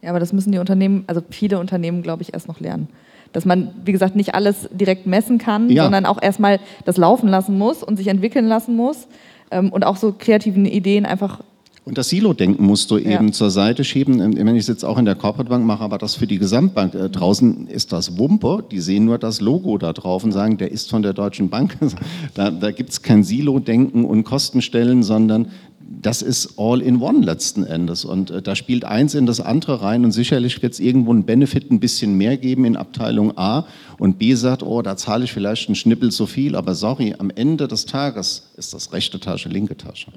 [0.00, 2.88] Ja, aber das müssen die Unternehmen, also viele Unternehmen, glaube ich, erst noch lernen
[3.32, 5.82] dass man, wie gesagt, nicht alles direkt messen kann, ja.
[5.82, 9.08] sondern auch erstmal das laufen lassen muss und sich entwickeln lassen muss
[9.50, 11.40] und auch so kreativen Ideen einfach
[11.86, 13.32] und das Silo-Denken musst du eben ja.
[13.32, 14.20] zur Seite schieben.
[14.20, 16.94] Ähm, wenn ich jetzt auch in der Corporate Bank mache, aber das für die Gesamtbank.
[16.96, 20.72] Äh, draußen ist das Wumpe, die sehen nur das Logo da drauf und sagen, der
[20.72, 21.78] ist von der Deutschen Bank.
[22.34, 27.62] da da gibt es kein Silo-Denken und Kostenstellen, sondern das ist all in one letzten
[27.62, 28.04] Endes.
[28.04, 31.22] Und äh, da spielt eins in das andere rein und sicherlich wird es irgendwo einen
[31.22, 33.64] Benefit ein bisschen mehr geben in Abteilung A
[33.96, 37.30] und B sagt, oh, da zahle ich vielleicht einen Schnippel zu viel, aber sorry, am
[37.30, 40.10] Ende des Tages ist das rechte Tasche, linke Tasche.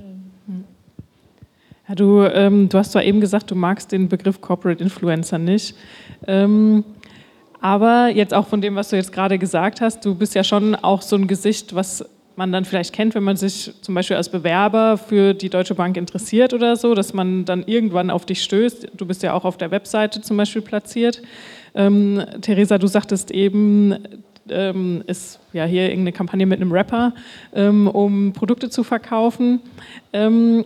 [1.89, 5.75] Ja, du, ähm, du hast zwar eben gesagt, du magst den Begriff Corporate Influencer nicht.
[6.27, 6.83] Ähm,
[7.61, 10.75] aber jetzt auch von dem, was du jetzt gerade gesagt hast, du bist ja schon
[10.75, 14.29] auch so ein Gesicht, was man dann vielleicht kennt, wenn man sich zum Beispiel als
[14.29, 18.89] Bewerber für die Deutsche Bank interessiert oder so, dass man dann irgendwann auf dich stößt.
[18.95, 21.23] Du bist ja auch auf der Webseite zum Beispiel platziert.
[21.73, 23.97] Ähm, Theresa, du sagtest eben,
[24.47, 27.13] ähm, ist ja hier irgendeine Kampagne mit einem Rapper,
[27.53, 29.59] ähm, um Produkte zu verkaufen.
[30.13, 30.65] Ähm,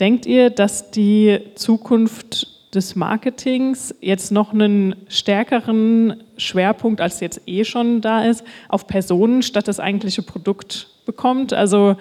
[0.00, 7.64] denkt ihr, dass die Zukunft des Marketings jetzt noch einen stärkeren Schwerpunkt, als jetzt eh
[7.64, 11.52] schon da ist, auf Personen statt das eigentliche Produkt bekommt.
[11.52, 11.96] Also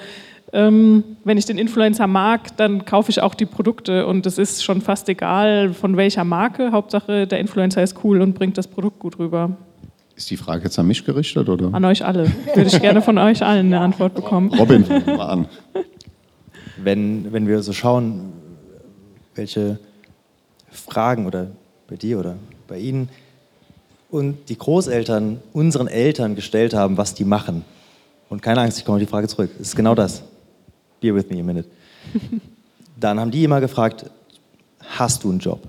[0.53, 4.63] ähm, wenn ich den Influencer mag, dann kaufe ich auch die Produkte und es ist
[4.63, 6.71] schon fast egal, von welcher Marke.
[6.71, 9.57] Hauptsache, der Influencer ist cool und bringt das Produkt gut rüber.
[10.15, 11.73] Ist die Frage jetzt an mich gerichtet oder?
[11.73, 12.31] An euch alle.
[12.53, 14.53] Würde ich gerne von euch allen eine Antwort bekommen.
[14.53, 15.47] Robin, mal an.
[16.83, 18.33] Wenn, wenn wir so schauen,
[19.35, 19.79] welche
[20.69, 21.47] Fragen oder
[21.87, 22.35] bei dir oder
[22.67, 23.09] bei Ihnen
[24.09, 27.65] und die Großeltern unseren Eltern gestellt haben, was die machen,
[28.31, 29.51] und keine Angst, ich komme auf die Frage zurück.
[29.59, 30.23] Es ist genau das.
[31.01, 31.67] Be with me a minute.
[32.97, 34.05] Dann haben die immer gefragt,
[34.79, 35.59] hast du einen Job?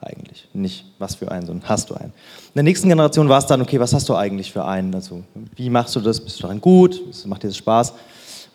[0.00, 0.48] Eigentlich.
[0.52, 2.10] Nicht was für einen, sondern hast du einen.
[2.10, 4.94] In der nächsten Generation war es dann, okay, was hast du eigentlich für einen?
[4.94, 5.22] Also,
[5.54, 6.20] wie machst du das?
[6.20, 7.00] Bist du daran gut?
[7.24, 7.94] Macht dir das Spaß?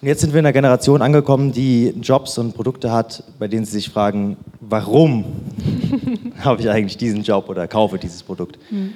[0.02, 3.66] Und jetzt sind wir in einer Generation angekommen, die Jobs und Produkte hat, bei denen
[3.66, 5.26] sie sich fragen, warum
[6.40, 8.58] habe ich eigentlich diesen Job oder kaufe dieses Produkt?
[8.72, 8.94] Mhm.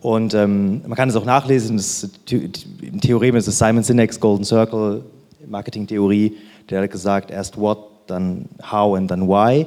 [0.00, 4.44] Und ähm, man kann es auch nachlesen, das, im Theorem ist es Simon Sinek's Golden
[4.44, 5.04] Circle,
[5.46, 6.36] Marketingtheorie,
[6.68, 7.78] der hat gesagt, erst what,
[8.08, 9.64] dann how und dann why.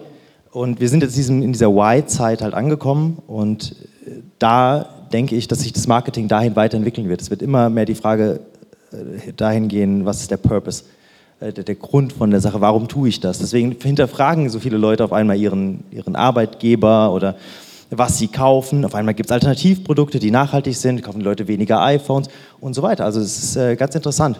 [0.51, 5.59] Und wir sind jetzt in dieser Why-Zeit halt angekommen und äh, da denke ich, dass
[5.59, 7.21] sich das Marketing dahin weiterentwickeln wird.
[7.21, 8.41] Es wird immer mehr die Frage
[9.35, 10.83] dahin gehen, was ist der Purpose,
[11.39, 13.39] äh, der, der, Grund von der Sache, warum tue ich das?
[13.39, 17.35] Deswegen hinterfragen so viele Leute auf einmal ihren, ihren Arbeitgeber oder
[17.89, 18.85] was sie kaufen.
[18.85, 22.29] Auf einmal gibt es Alternativprodukte, die nachhaltig sind, kaufen die Leute weniger iPhones
[22.59, 23.05] und so weiter.
[23.05, 24.39] Also es ist äh, ganz interessant,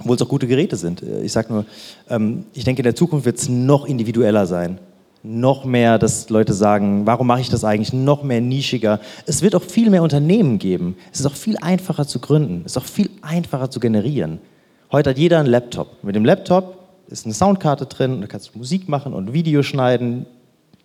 [0.00, 1.02] obwohl es auch gute Geräte sind.
[1.02, 1.64] Äh, ich sage nur,
[2.08, 4.78] ähm, ich denke, in der Zukunft wird es noch individueller sein.
[5.24, 7.92] Noch mehr, dass Leute sagen, warum mache ich das eigentlich?
[7.92, 8.98] Noch mehr nischiger.
[9.24, 10.96] Es wird auch viel mehr Unternehmen geben.
[11.12, 12.62] Es ist auch viel einfacher zu gründen.
[12.64, 14.40] Es ist auch viel einfacher zu generieren.
[14.90, 16.02] Heute hat jeder einen Laptop.
[16.02, 20.26] Mit dem Laptop ist eine Soundkarte drin, da kannst du Musik machen und Video schneiden,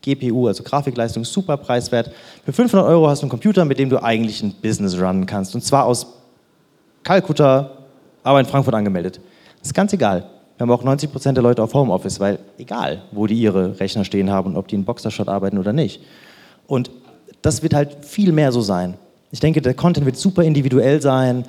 [0.01, 2.11] GPU, also Grafikleistung, super preiswert.
[2.45, 5.55] Für 500 Euro hast du einen Computer, mit dem du eigentlich ein Business runnen kannst.
[5.55, 6.05] Und zwar aus
[7.03, 7.71] Kalkutta,
[8.23, 9.19] aber in Frankfurt angemeldet.
[9.59, 10.29] Das ist ganz egal.
[10.57, 14.03] Wir haben auch 90 Prozent der Leute auf Homeoffice, weil egal, wo die ihre Rechner
[14.03, 16.01] stehen haben und ob die in Boxershot arbeiten oder nicht.
[16.65, 16.89] Und
[17.43, 18.95] das wird halt viel mehr so sein.
[19.31, 21.43] Ich denke, der Content wird super individuell sein.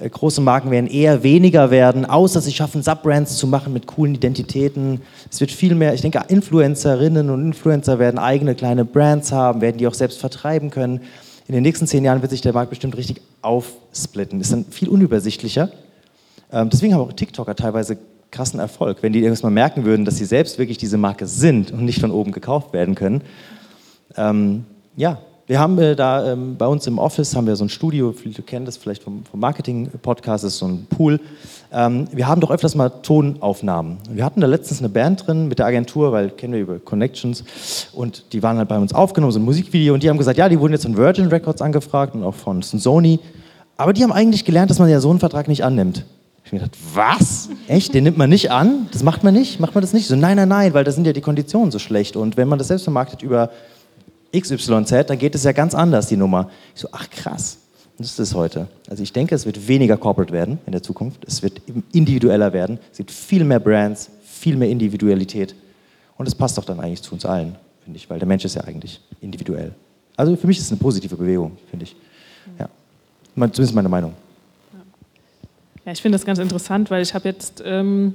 [0.00, 4.14] Äh, große Marken werden eher weniger werden, außer sie schaffen Subbrands zu machen mit coolen
[4.14, 5.02] Identitäten.
[5.30, 9.76] Es wird viel mehr, ich denke, Influencerinnen und Influencer werden eigene kleine Brands haben, werden
[9.76, 11.02] die auch selbst vertreiben können.
[11.46, 14.40] In den nächsten zehn Jahren wird sich der Markt bestimmt richtig aufsplitten.
[14.40, 15.68] Ist dann viel unübersichtlicher.
[16.50, 17.98] Ähm, deswegen haben auch TikToker teilweise
[18.34, 18.98] krassen Erfolg.
[19.00, 22.00] Wenn die irgendwann mal merken würden, dass sie selbst wirklich diese Marke sind und nicht
[22.00, 23.22] von oben gekauft werden können.
[24.16, 24.64] Ähm,
[24.96, 28.12] ja, wir haben äh, da ähm, bei uns im Office haben wir so ein Studio,
[28.12, 31.20] viele kennen das vielleicht vom, vom Marketing-Podcast, ist so ein Pool.
[31.70, 33.98] Ähm, wir haben doch öfters mal Tonaufnahmen.
[34.10, 37.44] Wir hatten da letztens eine Band drin mit der Agentur, weil kennen wir über Connections
[37.92, 40.48] und die waren halt bei uns aufgenommen, so ein Musikvideo und die haben gesagt, ja,
[40.48, 43.20] die wurden jetzt von Virgin Records angefragt und auch von Sony,
[43.76, 46.06] aber die haben eigentlich gelernt, dass man ja so einen Vertrag nicht annimmt.
[46.60, 47.48] Habe gedacht, was?
[47.68, 47.94] Echt?
[47.94, 48.88] Den nimmt man nicht an?
[48.92, 49.60] Das macht man nicht?
[49.60, 50.06] Macht man das nicht?
[50.06, 52.58] So, nein, nein, nein, weil da sind ja die Konditionen so schlecht und wenn man
[52.58, 53.50] das selbst vermarktet über
[54.36, 56.50] XYZ, dann geht es ja ganz anders, die Nummer.
[56.74, 57.58] Ich so, ach krass,
[57.98, 58.68] das ist es heute.
[58.88, 61.24] Also ich denke, es wird weniger corporate werden in der Zukunft.
[61.26, 62.78] Es wird individueller werden.
[62.90, 65.54] Es gibt viel mehr Brands, viel mehr Individualität.
[66.16, 68.54] Und es passt doch dann eigentlich zu uns allen, finde ich, weil der Mensch ist
[68.54, 69.72] ja eigentlich individuell.
[70.16, 71.96] Also für mich ist es eine positive Bewegung, finde ich.
[72.58, 72.68] Ja.
[73.34, 74.12] Zumindest meine Meinung.
[75.86, 78.14] Ja, ich finde das ganz interessant, weil ich habe jetzt ähm,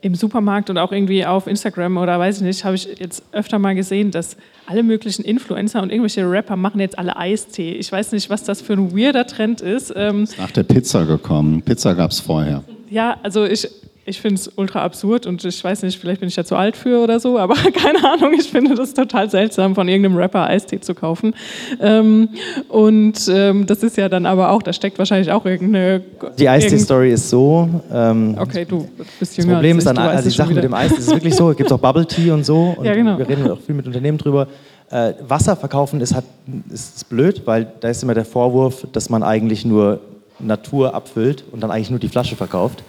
[0.00, 3.58] im Supermarkt und auch irgendwie auf Instagram oder weiß ich nicht, habe ich jetzt öfter
[3.58, 4.36] mal gesehen, dass
[4.66, 7.72] alle möglichen Influencer und irgendwelche Rapper machen jetzt alle Eistee.
[7.72, 9.92] Ich weiß nicht, was das für ein weirder Trend ist.
[9.96, 11.62] Ähm, ist nach der Pizza gekommen.
[11.62, 12.64] Pizza gab es vorher.
[12.90, 13.68] Ja, also ich,
[14.06, 16.76] ich finde es ultra absurd und ich weiß nicht, vielleicht bin ich ja zu alt
[16.76, 20.80] für oder so, aber keine Ahnung, ich finde das total seltsam, von irgendeinem Rapper Eistee
[20.80, 21.34] zu kaufen.
[21.80, 22.28] Ähm,
[22.68, 26.02] und ähm, das ist ja dann aber auch, da steckt wahrscheinlich auch irgendeine.
[26.38, 27.68] Die Eistee-Story ist so.
[27.92, 28.88] Ähm, okay, du
[29.18, 29.48] bist jünger.
[29.48, 31.72] Das Problem ist dann, also die Sache mit dem Eis, ist wirklich so, es gibt
[31.72, 32.74] auch Bubble Tea und so.
[32.76, 33.18] Und ja, genau.
[33.18, 34.48] Wir reden auch viel mit Unternehmen drüber.
[34.90, 36.24] Äh, Wasser verkaufen ist, hat,
[36.72, 40.00] ist blöd, weil da ist immer der Vorwurf, dass man eigentlich nur
[40.38, 42.82] Natur abfüllt und dann eigentlich nur die Flasche verkauft.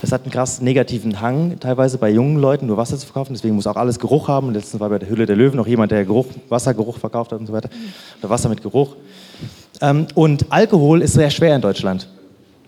[0.00, 3.32] Das hat einen krass negativen Hang, teilweise bei jungen Leuten nur Wasser zu verkaufen.
[3.32, 4.52] Deswegen muss auch alles Geruch haben.
[4.52, 7.46] Letztens war bei der Hülle der Löwen noch jemand, der Geruch, Wassergeruch verkauft hat und
[7.46, 7.70] so weiter.
[8.20, 8.96] Oder Wasser mit Geruch.
[9.80, 12.06] Ähm, und Alkohol ist sehr schwer in Deutschland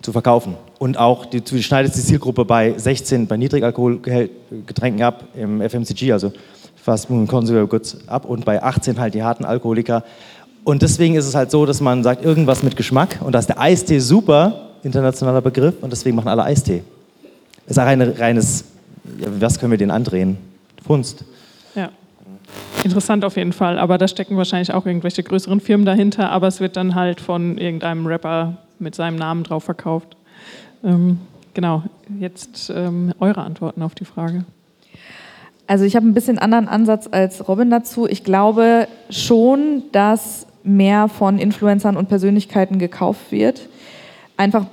[0.03, 0.57] zu verkaufen.
[0.79, 6.33] Und auch, die, du schneidest die Zielgruppe bei 16 bei Niedrigalkoholgetränken ab, im FMCG, also
[6.77, 10.05] Fast Moving Consumer Goods ab, und bei 18 halt die harten Alkoholiker.
[10.65, 13.19] Und deswegen ist es halt so, dass man sagt, irgendwas mit Geschmack.
[13.23, 16.83] Und da ist der Eistee super, internationaler Begriff, und deswegen machen alle Eistee.
[17.67, 18.65] Ist ein reines,
[19.19, 20.39] ja, was können wir den andrehen?
[20.87, 21.25] Kunst.
[21.75, 21.91] Ja.
[22.85, 26.61] Interessant auf jeden Fall, aber da stecken wahrscheinlich auch irgendwelche größeren Firmen dahinter, aber es
[26.61, 30.17] wird dann halt von irgendeinem Rapper mit seinem Namen drauf verkauft.
[30.85, 31.19] Ähm,
[31.55, 31.83] genau,
[32.21, 34.45] jetzt ähm, eure Antworten auf die Frage.
[35.67, 38.07] Also ich habe ein bisschen anderen Ansatz als Robin dazu.
[38.07, 43.69] Ich glaube schon, dass mehr von Influencern und Persönlichkeiten gekauft wird.
[44.37, 44.67] Einfach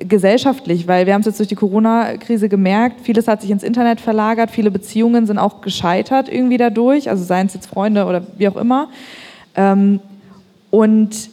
[0.00, 4.00] gesellschaftlich, weil wir haben es jetzt durch die Corona-Krise gemerkt, vieles hat sich ins Internet
[4.00, 8.48] verlagert, viele Beziehungen sind auch gescheitert irgendwie dadurch, also seien es jetzt Freunde oder wie
[8.48, 8.88] auch immer.
[9.54, 10.00] Ähm,
[10.70, 11.30] und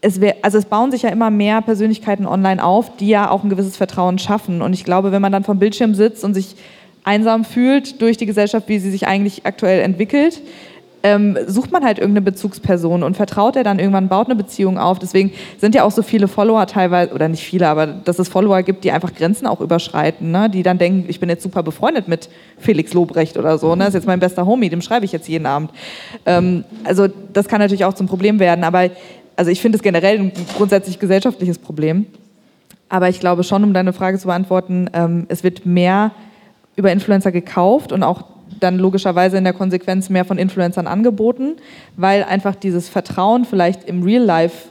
[0.00, 3.42] es, wär, also es bauen sich ja immer mehr Persönlichkeiten online auf, die ja auch
[3.42, 4.62] ein gewisses Vertrauen schaffen.
[4.62, 6.54] Und ich glaube, wenn man dann vom Bildschirm sitzt und sich
[7.02, 10.42] einsam fühlt durch die Gesellschaft, wie sie sich eigentlich aktuell entwickelt,
[11.06, 14.98] ähm, sucht man halt irgendeine Bezugsperson und vertraut er dann irgendwann, baut eine Beziehung auf.
[14.98, 18.60] Deswegen sind ja auch so viele Follower teilweise, oder nicht viele, aber dass es Follower
[18.64, 20.50] gibt, die einfach Grenzen auch überschreiten, ne?
[20.50, 22.28] die dann denken, ich bin jetzt super befreundet mit
[22.58, 23.84] Felix Lobrecht oder so, ne?
[23.84, 25.70] das ist jetzt mein bester Homie, dem schreibe ich jetzt jeden Abend.
[26.24, 28.90] Ähm, also das kann natürlich auch zum Problem werden, aber
[29.36, 32.06] also ich finde es generell ein grundsätzlich gesellschaftliches Problem.
[32.88, 36.10] Aber ich glaube schon, um deine Frage zu beantworten, ähm, es wird mehr
[36.74, 38.24] über Influencer gekauft und auch
[38.60, 41.56] dann logischerweise in der Konsequenz mehr von Influencern angeboten,
[41.96, 44.68] weil einfach dieses Vertrauen vielleicht im Real Life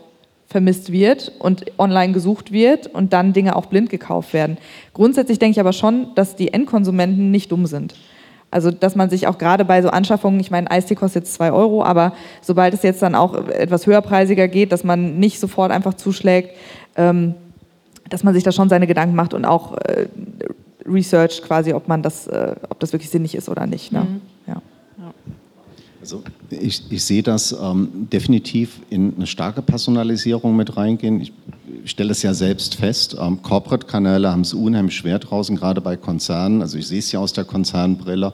[0.48, 4.58] vermisst wird und online gesucht wird und dann Dinge auch blind gekauft werden.
[4.94, 7.96] Grundsätzlich denke ich aber schon, dass die Endkonsumenten nicht dumm sind.
[8.52, 11.52] Also, dass man sich auch gerade bei so Anschaffungen, ich meine, Eistee kostet jetzt 2
[11.52, 15.96] Euro, aber sobald es jetzt dann auch etwas höherpreisiger geht, dass man nicht sofort einfach
[15.96, 16.52] zuschlägt,
[16.96, 17.34] ähm,
[18.10, 20.08] dass man sich da schon seine Gedanken macht und auch äh,
[20.86, 23.92] researcht quasi, ob man das, äh, ob das wirklich sinnig ist oder nicht.
[23.92, 24.02] Ne?
[24.02, 24.22] Mhm.
[24.48, 24.62] Ja.
[26.06, 26.22] Also
[26.52, 31.20] ich, ich, sehe das ähm, definitiv in eine starke Personalisierung mit reingehen.
[31.20, 31.34] Ich,
[31.84, 33.18] ich stelle es ja selbst fest.
[33.20, 36.62] Ähm, Corporate-Kanäle haben es unheimlich schwer draußen, gerade bei Konzernen.
[36.62, 38.34] Also ich sehe es ja aus der Konzernbrille.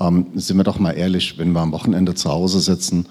[0.00, 3.06] Ähm, sind wir doch mal ehrlich, wenn wir am Wochenende zu Hause sitzen,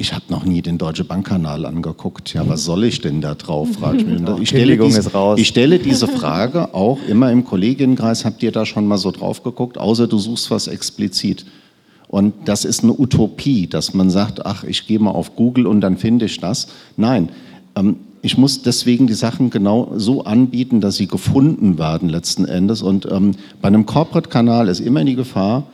[0.00, 2.32] ich habe noch nie den Deutsche Bankkanal angeguckt.
[2.32, 3.68] Ja, was soll ich denn da drauf?
[3.72, 4.22] Frage ich mich.
[4.40, 8.24] Ich stelle, diese, ich stelle diese Frage auch immer im Kolleginnenkreis.
[8.24, 9.76] Habt ihr da schon mal so drauf geguckt?
[9.76, 11.44] Außer du suchst was explizit.
[12.06, 15.80] Und das ist eine Utopie, dass man sagt, ach, ich gehe mal auf Google und
[15.80, 16.68] dann finde ich das.
[16.96, 17.30] Nein,
[17.74, 22.82] ähm, ich muss deswegen die Sachen genau so anbieten, dass sie gefunden werden letzten Endes.
[22.82, 25.64] Und ähm, bei einem Corporate-Kanal ist immer die Gefahr,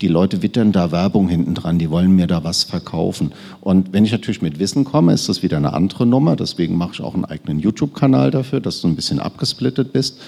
[0.00, 3.32] die Leute wittern da Werbung hinten dran, die wollen mir da was verkaufen.
[3.60, 6.36] Und wenn ich natürlich mit Wissen komme, ist das wieder eine andere Nummer.
[6.36, 10.18] Deswegen mache ich auch einen eigenen YouTube-Kanal dafür, dass du ein bisschen abgesplittet bist.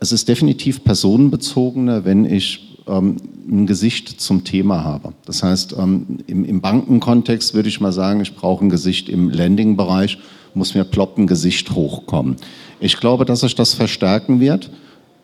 [0.00, 3.16] Es ist definitiv personenbezogener, wenn ich ähm,
[3.48, 5.12] ein Gesicht zum Thema habe.
[5.26, 9.30] Das heißt, ähm, im, im Bankenkontext würde ich mal sagen, ich brauche ein Gesicht im
[9.30, 10.18] Landing-Bereich,
[10.54, 12.36] muss mir ploppen Gesicht hochkommen.
[12.80, 14.70] Ich glaube, dass sich das verstärken wird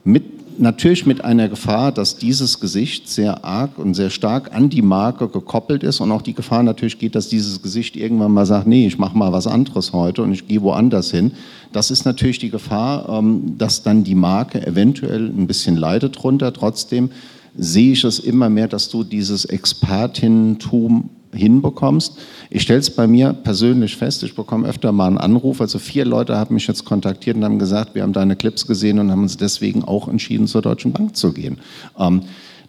[0.05, 0.25] mit
[0.59, 5.29] natürlich mit einer Gefahr, dass dieses Gesicht sehr arg und sehr stark an die Marke
[5.29, 8.87] gekoppelt ist und auch die Gefahr natürlich geht, dass dieses Gesicht irgendwann mal sagt, nee,
[8.87, 11.33] ich mache mal was anderes heute und ich gehe woanders hin.
[11.73, 16.53] Das ist natürlich die Gefahr, ähm, dass dann die Marke eventuell ein bisschen leidet drunter.
[16.53, 17.11] Trotzdem
[17.57, 22.17] sehe ich es immer mehr, dass du dieses Expertinnentum hinbekommst.
[22.51, 25.61] Ich stelle es bei mir persönlich fest, ich bekomme öfter mal einen Anruf.
[25.61, 28.99] Also vier Leute haben mich jetzt kontaktiert und haben gesagt, wir haben deine Clips gesehen
[28.99, 31.59] und haben uns deswegen auch entschieden, zur Deutschen Bank zu gehen.
[31.99, 32.23] Ähm,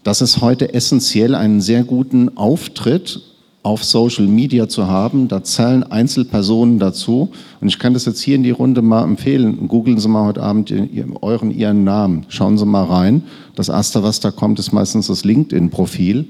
[0.04, 3.22] das ist heute essentiell, einen sehr guten Auftritt
[3.66, 5.28] auf Social Media zu haben.
[5.28, 7.32] Da zählen Einzelpersonen dazu.
[7.60, 9.68] Und ich kann das jetzt hier in die Runde mal empfehlen.
[9.68, 10.72] Googeln Sie mal heute Abend
[11.22, 12.28] euren, Ihren Namen.
[12.30, 13.24] Schauen Sie mal rein.
[13.56, 16.28] Das Erste, was da kommt, ist meistens das LinkedIn-Profil.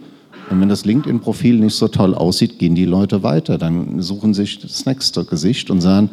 [0.49, 3.57] Und wenn das LinkedIn-Profil nicht so toll aussieht, gehen die Leute weiter.
[3.57, 6.09] Dann suchen sich das nächste Gesicht und sagen,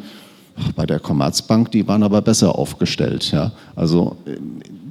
[0.57, 3.31] ach, bei der Commerzbank, die waren aber besser aufgestellt.
[3.31, 3.51] Ja?
[3.75, 4.17] Also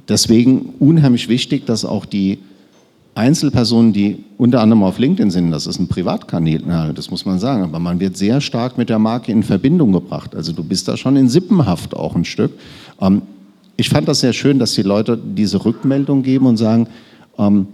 [0.07, 2.39] deswegen unheimlich wichtig, dass auch die
[3.15, 7.63] Einzelpersonen, die unter anderem auf LinkedIn sind, das ist ein Privatkanal, das muss man sagen,
[7.63, 10.35] aber man wird sehr stark mit der Marke in Verbindung gebracht.
[10.35, 12.51] Also du bist da schon in Sippenhaft auch ein Stück.
[12.99, 13.21] Ähm,
[13.75, 16.87] ich fand das sehr schön, dass die Leute diese Rückmeldung geben und sagen,
[17.37, 17.67] ähm,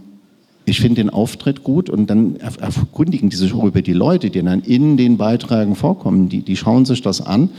[0.69, 4.41] ich finde den Auftritt gut und dann erkundigen die sich auch über die Leute, die
[4.43, 6.29] dann in den Beiträgen vorkommen.
[6.29, 7.49] Die, die schauen sich das an.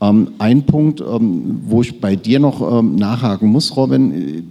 [0.00, 4.48] Ähm, ein Punkt, ähm, wo ich bei dir noch ähm, nachhaken muss, Robin,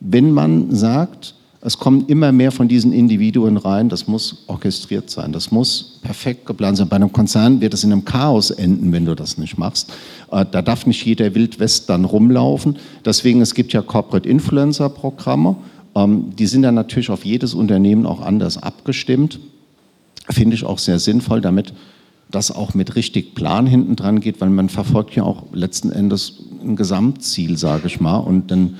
[0.00, 1.34] wenn man sagt,
[1.66, 6.44] es kommen immer mehr von diesen Individuen rein, das muss orchestriert sein, das muss perfekt
[6.44, 6.88] geplant sein.
[6.88, 9.90] Bei einem Konzern wird es in einem Chaos enden, wenn du das nicht machst.
[10.30, 12.76] Äh, da darf nicht jeder Wildwest dann rumlaufen.
[13.04, 15.64] Deswegen, es gibt ja Corporate Influencer Programme ähm,
[15.96, 19.38] die sind dann natürlich auf jedes Unternehmen auch anders abgestimmt.
[20.28, 21.72] Finde ich auch sehr sinnvoll, damit
[22.30, 26.40] das auch mit richtig Plan hinten dran geht, weil man verfolgt ja auch letzten Endes
[26.62, 28.18] ein Gesamtziel, sage ich mal.
[28.18, 28.76] Und dann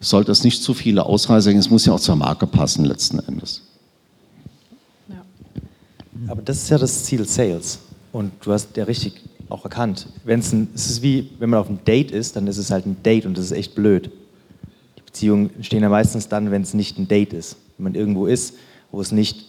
[0.00, 3.20] sollte es nicht zu viele Ausreißer geben, es muss ja auch zur Marke passen letzten
[3.20, 3.62] Endes.
[5.08, 5.22] Ja.
[6.26, 7.78] Aber das ist ja das Ziel Sales.
[8.12, 9.14] Und du hast ja richtig
[9.48, 10.06] auch erkannt.
[10.24, 12.86] Wenn's ein, es ist wie, wenn man auf einem Date ist, dann ist es halt
[12.86, 14.10] ein Date und das ist echt blöd.
[15.12, 17.56] Beziehungen entstehen ja meistens dann, wenn es nicht ein Date ist.
[17.76, 18.54] Wenn man irgendwo ist,
[18.92, 19.46] wo es nicht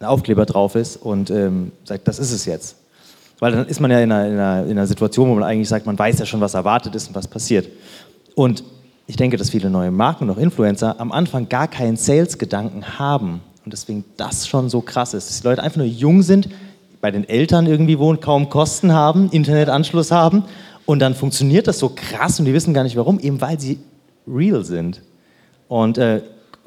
[0.00, 2.76] ein Aufkleber drauf ist und ähm, sagt, das ist es jetzt.
[3.38, 5.68] Weil dann ist man ja in einer, in, einer, in einer, Situation, wo man eigentlich
[5.68, 7.68] sagt, man weiß ja schon, was erwartet ist und was passiert.
[8.34, 8.64] Und
[9.06, 13.40] ich denke, dass viele neue Marken und auch Influencer am Anfang gar keinen Sales-Gedanken haben.
[13.64, 16.48] Und deswegen das schon so krass ist, dass die Leute einfach nur jung sind,
[17.00, 20.44] bei den Eltern irgendwie wohnen, kaum Kosten haben, Internetanschluss haben
[20.84, 23.78] und dann funktioniert das so krass und die wissen gar nicht warum, eben weil sie
[24.26, 25.02] real sind.
[25.68, 26.22] Und äh,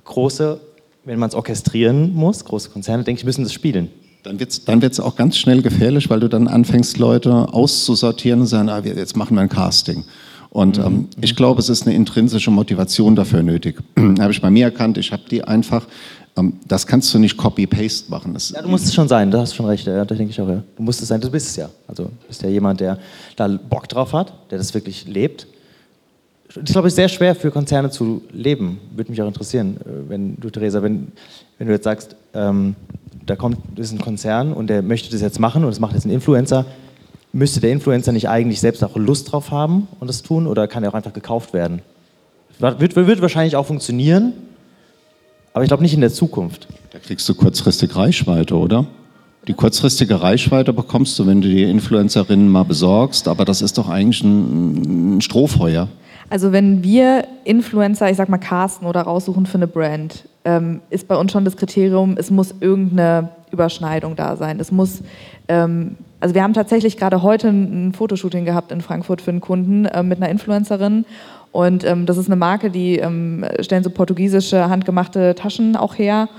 [0.05, 0.59] große,
[1.05, 3.89] wenn man es orchestrieren muss, große Konzerne, denke ich, müssen das spielen.
[4.23, 8.41] Dann wird es dann wird's auch ganz schnell gefährlich, weil du dann anfängst, Leute auszusortieren
[8.41, 10.05] und sagen, ah, jetzt machen wir ein Casting.
[10.49, 11.07] Und ähm, mhm.
[11.19, 13.81] ich glaube, es ist eine intrinsische Motivation dafür nötig.
[13.97, 15.87] habe ich bei mir erkannt, ich habe die einfach,
[16.37, 18.33] ähm, das kannst du nicht copy-paste machen.
[18.33, 20.31] Das ja, du musst es schon sein, da hast du schon recht, ja, da denke
[20.31, 20.63] ich auch, ja.
[20.77, 21.69] Du musst es sein, du bist es ja.
[21.87, 22.99] Also du bist ja jemand, der
[23.35, 25.47] da Bock drauf hat, der das wirklich lebt.
[26.49, 28.79] Ich glaube, es ist sehr schwer für Konzerne zu leben.
[28.95, 31.11] Würde mich auch interessieren, äh, wenn du, Theresa, wenn,
[31.57, 32.75] wenn du jetzt sagst, ähm,
[33.25, 35.93] da kommt, das ist ein Konzern und der möchte das jetzt machen und das macht
[35.93, 36.65] jetzt ein Influencer.
[37.31, 40.83] Müsste der Influencer nicht eigentlich selbst auch Lust drauf haben und das tun oder kann
[40.83, 41.81] er auch einfach gekauft werden?
[42.59, 44.33] Wird, wird wahrscheinlich auch funktionieren,
[45.53, 46.67] aber ich glaube nicht in der Zukunft.
[46.91, 48.85] Da kriegst du kurzfristig Reichweite, oder?
[49.47, 53.89] Die kurzfristige Reichweite bekommst du, wenn du die Influencerinnen mal besorgst, aber das ist doch
[53.89, 55.89] eigentlich ein, ein Strohfeuer.
[56.33, 61.07] Also wenn wir Influencer, ich sag mal casten oder raussuchen für eine Brand, ähm, ist
[61.07, 64.59] bei uns schon das Kriterium, es muss irgendeine Überschneidung da sein.
[64.59, 65.03] Es muss,
[65.47, 69.85] ähm, also wir haben tatsächlich gerade heute ein Fotoshooting gehabt in Frankfurt für einen Kunden
[69.85, 71.05] äh, mit einer Influencerin
[71.51, 76.29] und ähm, das ist eine Marke, die ähm, stellen so portugiesische handgemachte Taschen auch her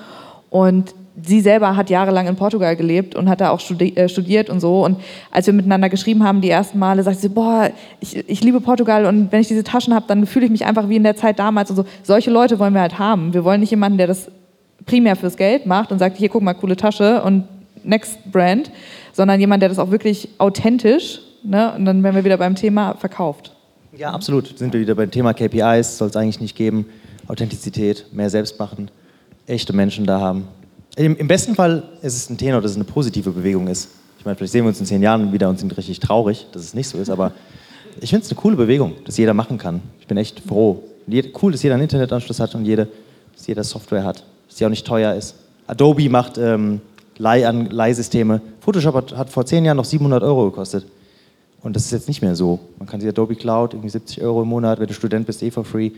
[0.50, 0.92] und
[1.22, 4.60] sie selber hat jahrelang in Portugal gelebt und hat da auch studi äh, studiert und
[4.60, 4.84] so.
[4.84, 5.00] Und
[5.30, 9.06] als wir miteinander geschrieben haben, die ersten Male, sagte sie, boah, ich, ich liebe Portugal
[9.06, 11.38] und wenn ich diese Taschen habe, dann fühle ich mich einfach wie in der Zeit
[11.38, 11.70] damals.
[11.70, 11.84] Und so.
[12.02, 13.32] Solche Leute wollen wir halt haben.
[13.32, 14.30] Wir wollen nicht jemanden, der das
[14.86, 17.44] primär fürs Geld macht und sagt, hier, guck mal, coole Tasche und
[17.84, 18.70] next Brand,
[19.12, 22.94] sondern jemand, der das auch wirklich authentisch, ne, und dann wären wir wieder beim Thema
[22.94, 23.54] verkauft.
[23.96, 24.58] Ja, absolut.
[24.58, 26.86] Sind wir wieder beim Thema KPIs, soll es eigentlich nicht geben.
[27.28, 28.90] Authentizität, mehr selbst machen,
[29.46, 30.48] echte Menschen da haben.
[30.96, 33.88] Im, Im, besten Fall ist es ein Tenor, dass es eine positive Bewegung ist.
[34.18, 36.62] Ich meine, vielleicht sehen wir uns in zehn Jahren wieder und sind richtig traurig, dass
[36.62, 37.32] es nicht so ist, aber
[38.00, 39.82] ich finde es eine coole Bewegung, dass jeder machen kann.
[40.00, 40.82] Ich bin echt froh.
[41.42, 42.88] Cool, dass jeder einen Internetanschluss hat und jede,
[43.34, 45.34] dass jeder Software hat, dass die auch nicht teuer ist.
[45.66, 46.80] Adobe macht ähm,
[47.18, 48.40] Leih Leihsysteme.
[48.60, 50.86] Photoshop hat, hat, vor zehn Jahren noch 700 Euro gekostet.
[51.60, 52.60] Und das ist jetzt nicht mehr so.
[52.78, 55.50] Man kann die Adobe Cloud, irgendwie 70 Euro im Monat, wenn du Student bist, eh
[55.50, 55.90] for free.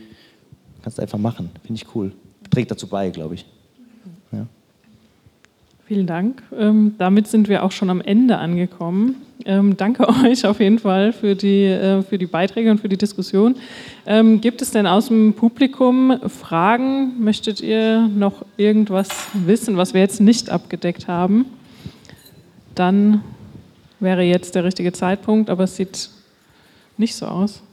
[0.81, 1.49] Kannst du einfach machen.
[1.63, 2.13] Finde ich cool.
[2.49, 3.45] Trägt dazu bei, glaube ich.
[4.31, 4.47] Ja.
[5.87, 6.43] Vielen Dank.
[6.53, 9.15] Ähm, damit sind wir auch schon am Ende angekommen.
[9.45, 12.97] Ähm, danke euch auf jeden Fall für die, äh, für die Beiträge und für die
[12.97, 13.55] Diskussion.
[14.05, 17.23] Ähm, gibt es denn aus dem Publikum Fragen?
[17.23, 21.45] Möchtet ihr noch irgendwas wissen, was wir jetzt nicht abgedeckt haben?
[22.75, 23.21] Dann
[24.01, 26.09] wäre jetzt der richtige Zeitpunkt, aber es sieht
[26.97, 27.63] nicht so aus.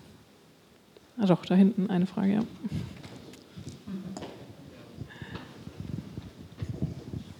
[1.19, 2.41] Ah doch, da hinten eine Frage, ja.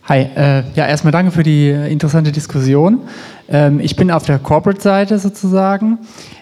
[0.07, 3.01] Hi, äh, ja, erstmal danke für die interessante Diskussion.
[3.49, 5.97] Ähm, ich bin auf der Corporate-Seite sozusagen.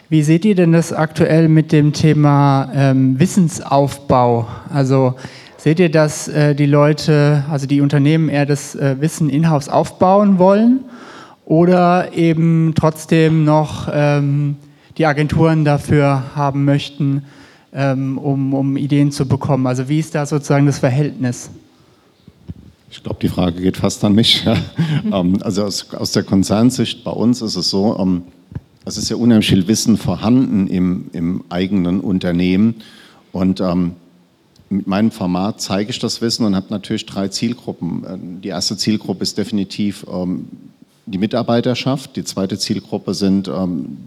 [0.08, 4.48] Wie seht ihr denn das aktuell mit dem Thema ähm, Wissensaufbau?
[4.68, 5.14] Also
[5.58, 10.40] seht ihr, dass äh, die Leute, also die Unternehmen eher das äh, Wissen in-house aufbauen
[10.40, 10.80] wollen
[11.44, 14.56] oder eben trotzdem noch ähm,
[14.98, 17.26] die Agenturen dafür haben möchten,
[17.72, 19.68] ähm, um, um Ideen zu bekommen?
[19.68, 21.48] Also wie ist da sozusagen das Verhältnis?
[22.92, 24.44] Ich glaube, die Frage geht fast an mich.
[24.44, 24.56] Ja.
[25.12, 28.22] Ähm, also aus, aus, der Konzernsicht bei uns ist es so, ähm,
[28.84, 32.76] es ist ja unheimlich viel Wissen vorhanden im, im eigenen Unternehmen.
[33.32, 33.92] Und ähm,
[34.68, 38.04] mit meinem Format zeige ich das Wissen und habe natürlich drei Zielgruppen.
[38.04, 40.06] Äh, die erste Zielgruppe ist definitiv
[41.06, 42.14] die Mitarbeiterschaft.
[42.16, 43.50] Die zweite Zielgruppe sind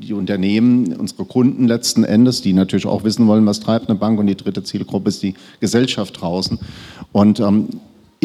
[0.02, 4.18] die Unternehmen, unsere Kunden letzten Endes, die natürlich auch wissen wollen, was treibt eine Bank.
[4.18, 6.58] Und die dritte Zielgruppe ist die Gesellschaft draußen.
[7.12, 7.42] Und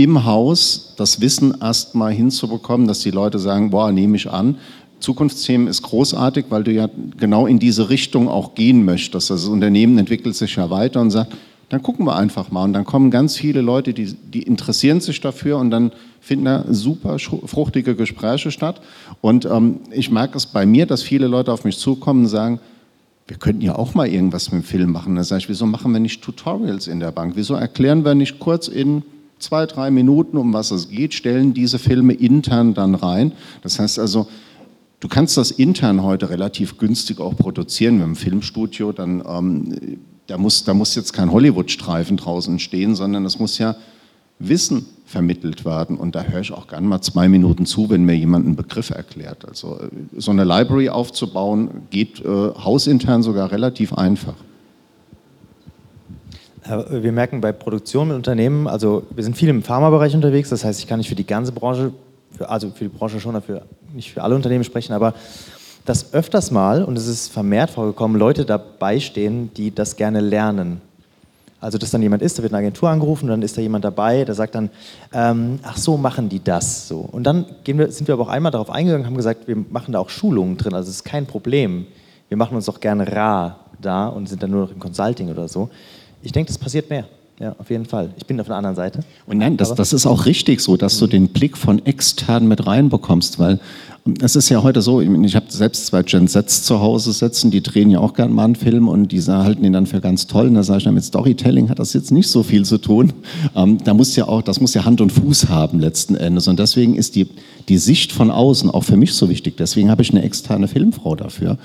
[0.03, 4.57] im Haus das Wissen erstmal hinzubekommen, dass die Leute sagen, boah, nehme ich an.
[5.01, 6.89] Zukunftsthemen ist großartig, weil du ja
[7.19, 9.31] genau in diese Richtung auch gehen möchtest.
[9.31, 11.35] Das Unternehmen entwickelt sich ja weiter und sagt,
[11.71, 12.65] dann gucken wir einfach mal.
[12.65, 16.65] Und dann kommen ganz viele Leute, die, die interessieren sich dafür und dann finden da
[16.69, 18.81] super fruchtige Gespräche statt.
[19.21, 22.61] Und ähm, ich merke es bei mir, dass viele Leute auf mich zukommen und sagen,
[23.29, 25.15] wir könnten ja auch mal irgendwas mit dem Film machen.
[25.15, 27.35] Da sage ich, wieso machen wir nicht Tutorials in der Bank?
[27.37, 29.05] Wieso erklären wir nicht kurz in
[29.41, 33.33] zwei, drei Minuten, um was es geht, stellen diese Filme intern dann rein.
[33.63, 34.29] Das heißt also,
[35.01, 38.93] du kannst das intern heute relativ günstig auch produzieren mit einem Filmstudio.
[38.93, 43.75] Dann, ähm, da, muss, da muss jetzt kein Hollywood-Streifen draußen stehen, sondern es muss ja
[44.39, 45.97] Wissen vermittelt werden.
[45.97, 48.91] Und da höre ich auch gerne mal zwei Minuten zu, wenn mir jemand einen Begriff
[48.91, 49.47] erklärt.
[49.49, 54.37] Also äh, so eine Library aufzubauen, geht äh, hausintern sogar relativ einfach.
[56.91, 60.79] Wir merken bei Produktion mit Unternehmen, also wir sind viel im Pharmabereich unterwegs, das heißt,
[60.79, 61.93] ich kann nicht für die ganze Branche,
[62.39, 63.63] also für die Branche schon, dafür,
[63.93, 65.15] nicht für alle Unternehmen sprechen, aber
[65.85, 70.81] dass öfters mal, und es ist vermehrt vorgekommen, Leute dabei stehen, die das gerne lernen.
[71.61, 74.25] Also, dass dann jemand ist, da wird eine Agentur angerufen, dann ist da jemand dabei,
[74.25, 74.71] der sagt dann,
[75.13, 77.01] ähm, ach so, machen die das so.
[77.01, 79.99] Und dann wir, sind wir aber auch einmal darauf eingegangen, haben gesagt, wir machen da
[79.99, 81.87] auch Schulungen drin, also es ist kein Problem.
[82.29, 85.49] Wir machen uns doch gerne rar da und sind dann nur noch im Consulting oder
[85.49, 85.69] so.
[86.23, 87.07] Ich denke, das passiert mehr.
[87.41, 88.11] Ja, auf jeden Fall.
[88.19, 89.01] Ich bin auf der anderen Seite.
[89.27, 92.67] Und nein, das, das ist auch richtig so, dass du den Blick von extern mit
[92.67, 93.59] reinbekommst, weil
[94.21, 97.63] es ist ja heute so, ich habe selbst zwei Gen Sets zu Hause sitzen, die
[97.63, 100.49] drehen ja auch gerne mal einen Film und die halten ihn dann für ganz toll.
[100.49, 103.15] Und da sage ich, mit Storytelling hat das jetzt nicht so viel zu tun.
[103.57, 106.47] Ähm, da muss ja auch, das muss ja Hand und Fuß haben letzten Endes.
[106.47, 107.27] Und deswegen ist die,
[107.71, 109.57] die Sicht von außen auch für mich so wichtig.
[109.57, 111.57] Deswegen habe ich eine externe Filmfrau dafür.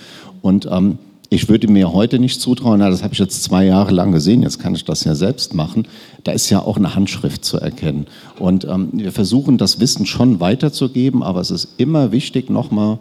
[0.42, 1.00] Und ähm,
[1.30, 4.44] ich würde mir heute nicht zutrauen, na, das habe ich jetzt zwei Jahre lang gesehen,
[4.44, 5.88] jetzt kann ich das ja selbst machen.
[6.24, 8.08] Da ist ja auch eine Handschrift zu erkennen.
[8.40, 13.00] Und ähm, wir versuchen das Wissen schon weiterzugeben, aber es ist immer wichtig, nochmal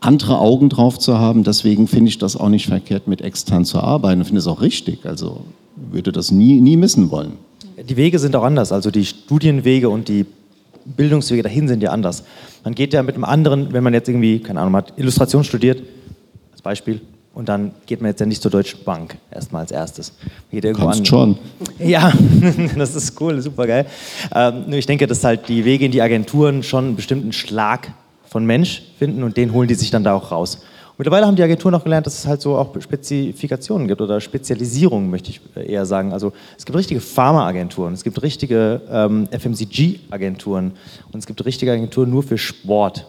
[0.00, 1.44] andere Augen drauf zu haben.
[1.44, 4.20] Deswegen finde ich das auch nicht verkehrt, mit extern zu arbeiten.
[4.20, 5.06] Ich finde es auch richtig.
[5.06, 5.44] Also
[5.76, 7.32] würde das nie, nie missen wollen.
[7.88, 8.72] Die Wege sind auch anders.
[8.72, 10.26] Also die Studienwege und die
[10.84, 12.24] Bildungswege dahin sind ja anders.
[12.64, 15.82] Man geht ja mit einem anderen, wenn man jetzt irgendwie, keine Ahnung, hat Illustration studiert,
[16.52, 17.00] als Beispiel,
[17.32, 20.12] und dann geht man jetzt ja nicht zur Deutschen Bank erstmal als erstes.
[20.50, 21.06] Geht irgendwo Kannst an.
[21.06, 21.38] schon.
[21.78, 22.12] Ja,
[22.76, 23.86] das ist cool, super geil.
[24.34, 27.92] Ähm, nur ich denke, dass halt die Wege in die Agenturen schon einen bestimmten Schlag
[28.26, 30.56] von Mensch finden und den holen die sich dann da auch raus.
[30.56, 34.20] Und mittlerweile haben die Agenturen auch gelernt, dass es halt so auch Spezifikationen gibt oder
[34.20, 36.12] Spezialisierungen, möchte ich eher sagen.
[36.12, 40.72] Also es gibt richtige Pharma-Agenturen, es gibt richtige ähm, FMCG-Agenturen
[41.12, 43.06] und es gibt richtige Agenturen nur für Sport.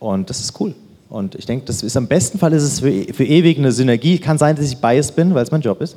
[0.00, 0.74] Und das ist cool.
[1.14, 4.18] Und ich denke, das ist am besten Fall ist es für, für ewig eine Synergie.
[4.18, 5.96] Kann sein, dass ich biased bin, weil es mein Job ist.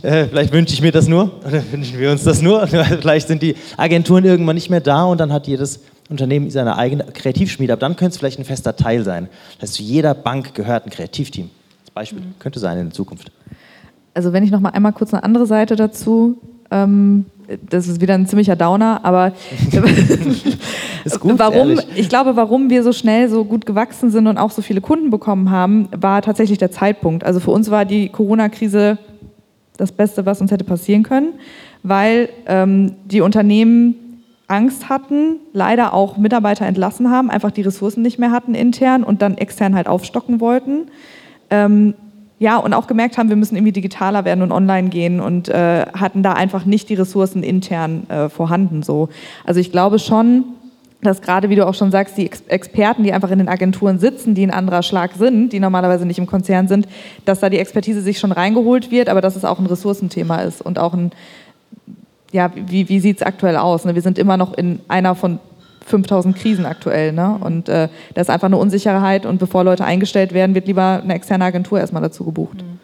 [0.00, 2.66] Äh, vielleicht wünsche ich mir das nur oder wünschen wir uns das nur.
[2.66, 7.04] vielleicht sind die Agenturen irgendwann nicht mehr da und dann hat jedes Unternehmen seine eigene
[7.04, 7.74] Kreativschmiede.
[7.74, 9.28] Aber dann könnte es vielleicht ein fester Teil sein.
[9.60, 11.50] Das heißt, zu jeder Bank gehört ein Kreativteam.
[11.84, 12.34] Das Beispiel mhm.
[12.38, 13.30] könnte sein in der Zukunft.
[14.14, 16.38] Also wenn ich noch mal einmal kurz eine andere Seite dazu
[16.70, 17.26] ähm,
[17.68, 19.32] das ist wieder ein ziemlicher Downer, aber
[21.20, 24.62] gut, warum, ich glaube, warum wir so schnell so gut gewachsen sind und auch so
[24.62, 27.24] viele Kunden bekommen haben, war tatsächlich der Zeitpunkt.
[27.24, 28.98] Also für uns war die Corona-Krise
[29.76, 31.34] das Beste, was uns hätte passieren können,
[31.82, 33.94] weil ähm, die Unternehmen
[34.48, 39.22] Angst hatten, leider auch Mitarbeiter entlassen haben, einfach die Ressourcen nicht mehr hatten intern und
[39.22, 40.88] dann extern halt aufstocken wollten.
[41.50, 41.94] Ähm,
[42.38, 45.86] ja, und auch gemerkt haben, wir müssen irgendwie digitaler werden und online gehen und äh,
[45.94, 48.82] hatten da einfach nicht die Ressourcen intern äh, vorhanden.
[48.82, 49.08] So.
[49.44, 50.44] Also ich glaube schon,
[51.02, 53.98] dass gerade, wie du auch schon sagst, die Ex Experten, die einfach in den Agenturen
[53.98, 56.86] sitzen, die ein anderer Schlag sind, die normalerweise nicht im Konzern sind,
[57.24, 60.60] dass da die Expertise sich schon reingeholt wird, aber dass es auch ein Ressourcenthema ist
[60.60, 61.12] und auch ein,
[62.32, 63.84] ja, wie, wie sieht es aktuell aus?
[63.84, 63.94] Ne?
[63.94, 65.38] Wir sind immer noch in einer von
[65.86, 67.12] 5000 Krisen aktuell.
[67.12, 67.38] Ne?
[67.40, 71.14] Und äh, da ist einfach eine Unsicherheit und bevor Leute eingestellt werden, wird lieber eine
[71.14, 72.58] externe Agentur erstmal dazu gebucht.
[72.58, 72.76] Mhm.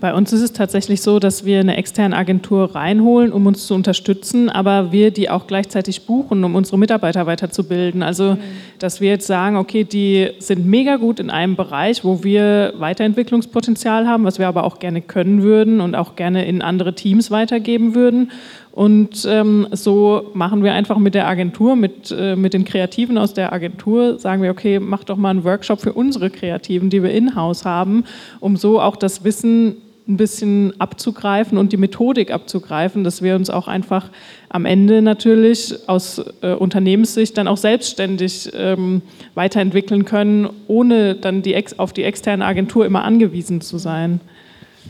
[0.00, 3.74] Bei uns ist es tatsächlich so, dass wir eine externe Agentur reinholen, um uns zu
[3.74, 8.04] unterstützen, aber wir die auch gleichzeitig buchen, um unsere Mitarbeiter weiterzubilden.
[8.04, 8.38] Also, mhm.
[8.78, 14.06] dass wir jetzt sagen, okay, die sind mega gut in einem Bereich, wo wir Weiterentwicklungspotenzial
[14.06, 17.96] haben, was wir aber auch gerne können würden und auch gerne in andere Teams weitergeben
[17.96, 18.30] würden.
[18.78, 23.34] Und ähm, so machen wir einfach mit der Agentur, mit, äh, mit den Kreativen aus
[23.34, 27.10] der Agentur, sagen wir, okay, mach doch mal einen Workshop für unsere Kreativen, die wir
[27.10, 28.04] in-house haben,
[28.38, 33.50] um so auch das Wissen ein bisschen abzugreifen und die Methodik abzugreifen, dass wir uns
[33.50, 34.10] auch einfach
[34.48, 39.02] am Ende natürlich aus äh, Unternehmenssicht dann auch selbstständig ähm,
[39.34, 44.20] weiterentwickeln können, ohne dann die auf die externe Agentur immer angewiesen zu sein.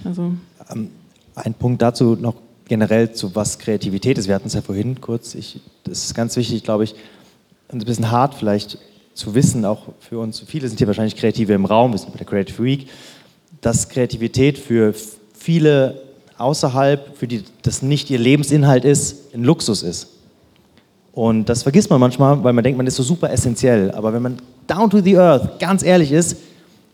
[0.04, 0.34] Also.
[0.70, 0.90] Ähm,
[1.34, 2.34] ein Punkt dazu noch
[2.68, 4.28] generell zu was Kreativität ist.
[4.28, 5.34] Wir hatten es ja vorhin kurz.
[5.34, 6.94] Ich, das ist ganz wichtig, glaube ich,
[7.70, 8.78] ein bisschen hart vielleicht
[9.14, 10.40] zu wissen, auch für uns.
[10.46, 12.88] Viele sind hier wahrscheinlich Kreative im Raum, wir sind bei der Creative Week
[13.60, 14.94] dass Kreativität für
[15.34, 16.02] viele
[16.36, 20.08] außerhalb, für die das nicht ihr Lebensinhalt ist, ein Luxus ist.
[21.12, 23.90] Und das vergisst man manchmal, weil man denkt, man ist so super essentiell.
[23.90, 24.36] Aber wenn man
[24.68, 26.36] down to the earth ganz ehrlich ist,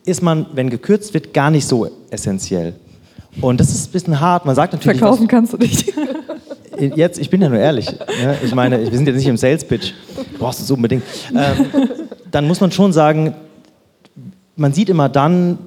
[0.06, 2.74] ist man, wenn gekürzt wird, gar nicht so essentiell.
[3.40, 4.44] Und das ist ein bisschen hart.
[4.44, 4.98] Man sagt natürlich.
[4.98, 5.92] Verkaufen was, kannst du nicht.
[6.78, 7.90] Jetzt, ich bin ja nur ehrlich.
[7.90, 8.36] Ne?
[8.44, 9.92] Ich meine, wir sind jetzt nicht im Sales Pitch.
[10.38, 11.04] Brauchst du es unbedingt.
[11.30, 11.88] Ähm,
[12.30, 13.34] dann muss man schon sagen,
[14.56, 15.58] man sieht immer dann,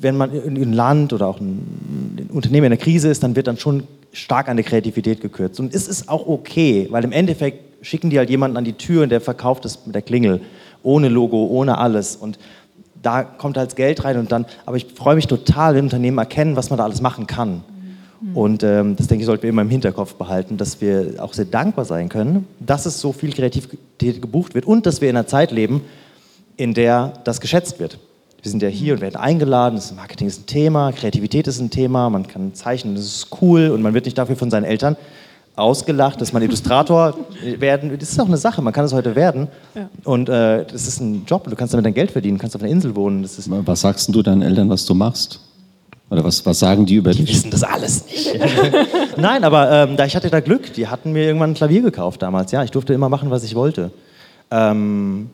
[0.00, 3.46] wenn man in ein Land oder auch ein Unternehmen in der Krise ist, dann wird
[3.46, 5.58] dann schon stark an der Kreativität gekürzt.
[5.60, 9.02] Und es ist auch okay, weil im Endeffekt schicken die halt jemanden an die Tür
[9.02, 10.40] und der verkauft es mit der Klingel,
[10.82, 12.16] ohne Logo, ohne alles.
[12.16, 12.38] Und
[13.04, 16.56] da kommt halt Geld rein und dann, aber ich freue mich total, wenn Unternehmen erkennen,
[16.56, 17.62] was man da alles machen kann.
[18.20, 18.36] Mhm.
[18.36, 21.44] Und ähm, das denke ich, sollten wir immer im Hinterkopf behalten, dass wir auch sehr
[21.44, 25.26] dankbar sein können, dass es so viel Kreativität gebucht wird und dass wir in einer
[25.26, 25.82] Zeit leben,
[26.56, 27.98] in der das geschätzt wird.
[28.42, 31.70] wir sind ja hier und werden eingeladen, das Marketing ist ein Thema, Kreativität ist ein
[31.70, 34.96] Thema, man kann zeichnen, das ist cool und man wird nicht dafür von seinen Eltern
[35.56, 37.14] ausgelacht, dass man Illustrator
[37.58, 39.88] werden, das ist auch eine Sache, man kann es heute werden Ja.
[40.04, 42.62] und äh, das ist ein Job, du kannst damit dein Geld verdienen, du kannst auf
[42.62, 45.40] einer Insel wohnen, das ist Was sagst du deinen Eltern, was du machst?
[46.10, 47.30] Oder was, was sagen die über Die dich?
[47.36, 48.38] wissen das alles nicht.
[49.16, 50.72] Nein, aber ähm, da, ich hatte da Glück.
[50.74, 52.52] Die hatten mir irgendwann ein Klavier gekauft damals.
[52.52, 53.90] Ja, ich durfte immer machen, was ich wollte.
[54.50, 55.30] Ähm,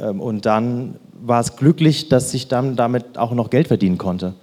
[0.00, 4.34] ähm, und dann war es glücklich, dass ich dann damit auch noch Geld verdienen konnte.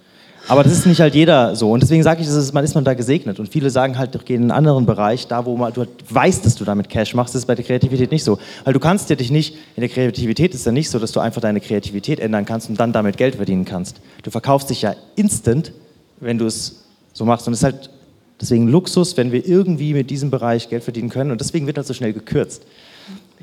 [0.48, 1.72] Aber das ist nicht halt jeder so.
[1.72, 3.40] Und deswegen sage ich, das ist, man ist man da gesegnet.
[3.40, 6.54] Und viele sagen halt, geh in einen anderen Bereich, da wo man, du weißt, dass
[6.54, 8.38] du damit Cash machst, das ist bei der Kreativität nicht so.
[8.64, 11.20] Weil du kannst ja dich nicht, in der Kreativität ist ja nicht so, dass du
[11.20, 14.00] einfach deine Kreativität ändern kannst und dann damit Geld verdienen kannst.
[14.22, 15.72] Du verkaufst dich ja instant,
[16.20, 17.48] wenn du es so machst.
[17.48, 17.90] Und es ist halt
[18.40, 21.32] deswegen Luxus, wenn wir irgendwie mit diesem Bereich Geld verdienen können.
[21.32, 22.62] Und deswegen wird halt so schnell gekürzt.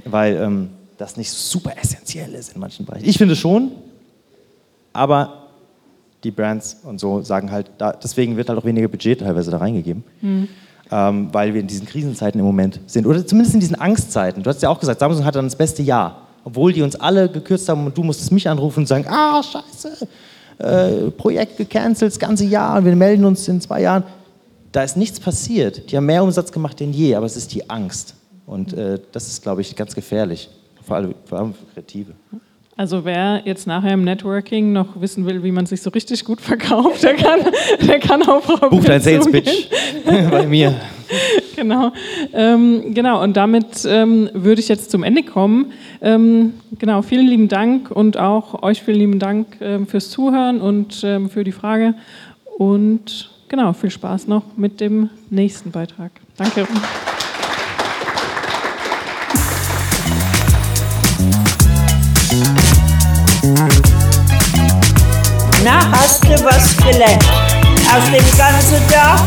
[0.06, 3.08] Weil ähm, das nicht super essentiell ist in manchen Bereichen.
[3.08, 3.72] Ich finde schon,
[4.94, 5.43] aber
[6.24, 9.58] die Brands und so sagen halt, da, deswegen wird halt auch weniger Budget teilweise da
[9.58, 10.04] reingegeben.
[10.92, 13.08] Ähm, weil wir in diesen Krisenzeiten im Moment sind.
[13.08, 14.44] Oder zumindest in diesen Angstzeiten.
[14.44, 16.28] Du hast ja auch gesagt, Samsung hat dann das beste Jahr.
[16.44, 20.08] Obwohl die uns alle gekürzt haben und du musstest mich anrufen und sagen, ah, scheiße,
[20.60, 24.04] äh, Projekt gecancelt, das ganze Jahr und wir melden uns in zwei Jahren.
[24.72, 25.92] Da ist nichts passiert.
[25.92, 28.16] Die haben mehr Umsatz gemacht denn je, aber es ist die Angst.
[28.46, 30.50] Und äh, das ist, glaube ich, ganz gefährlich.
[30.84, 32.12] Vor allem, vor allem für Kreative.
[32.76, 36.42] Also wer jetzt nachher im Networking noch wissen will, wie man sich so richtig gut
[36.42, 37.42] verkauft, der kann,
[37.82, 39.68] der kann auf Frau Buch dein Pitt Sales Pitch
[40.32, 40.74] bei mir.
[41.56, 41.92] genau.
[42.34, 45.72] Ähm, genau, und damit ähm, würde ich jetzt zum Ende kommen.
[46.02, 51.04] Ähm, genau, vielen lieben Dank und auch euch vielen lieben Dank ähm, fürs Zuhören und
[51.04, 51.94] ähm, für die Frage.
[52.58, 56.12] Und genau, viel Spaß noch mit dem nächsten Beitrag.
[56.38, 56.66] Danke.
[65.64, 67.24] Na, hast du was gelernt?
[67.96, 69.22] Aus dem ganzen Tag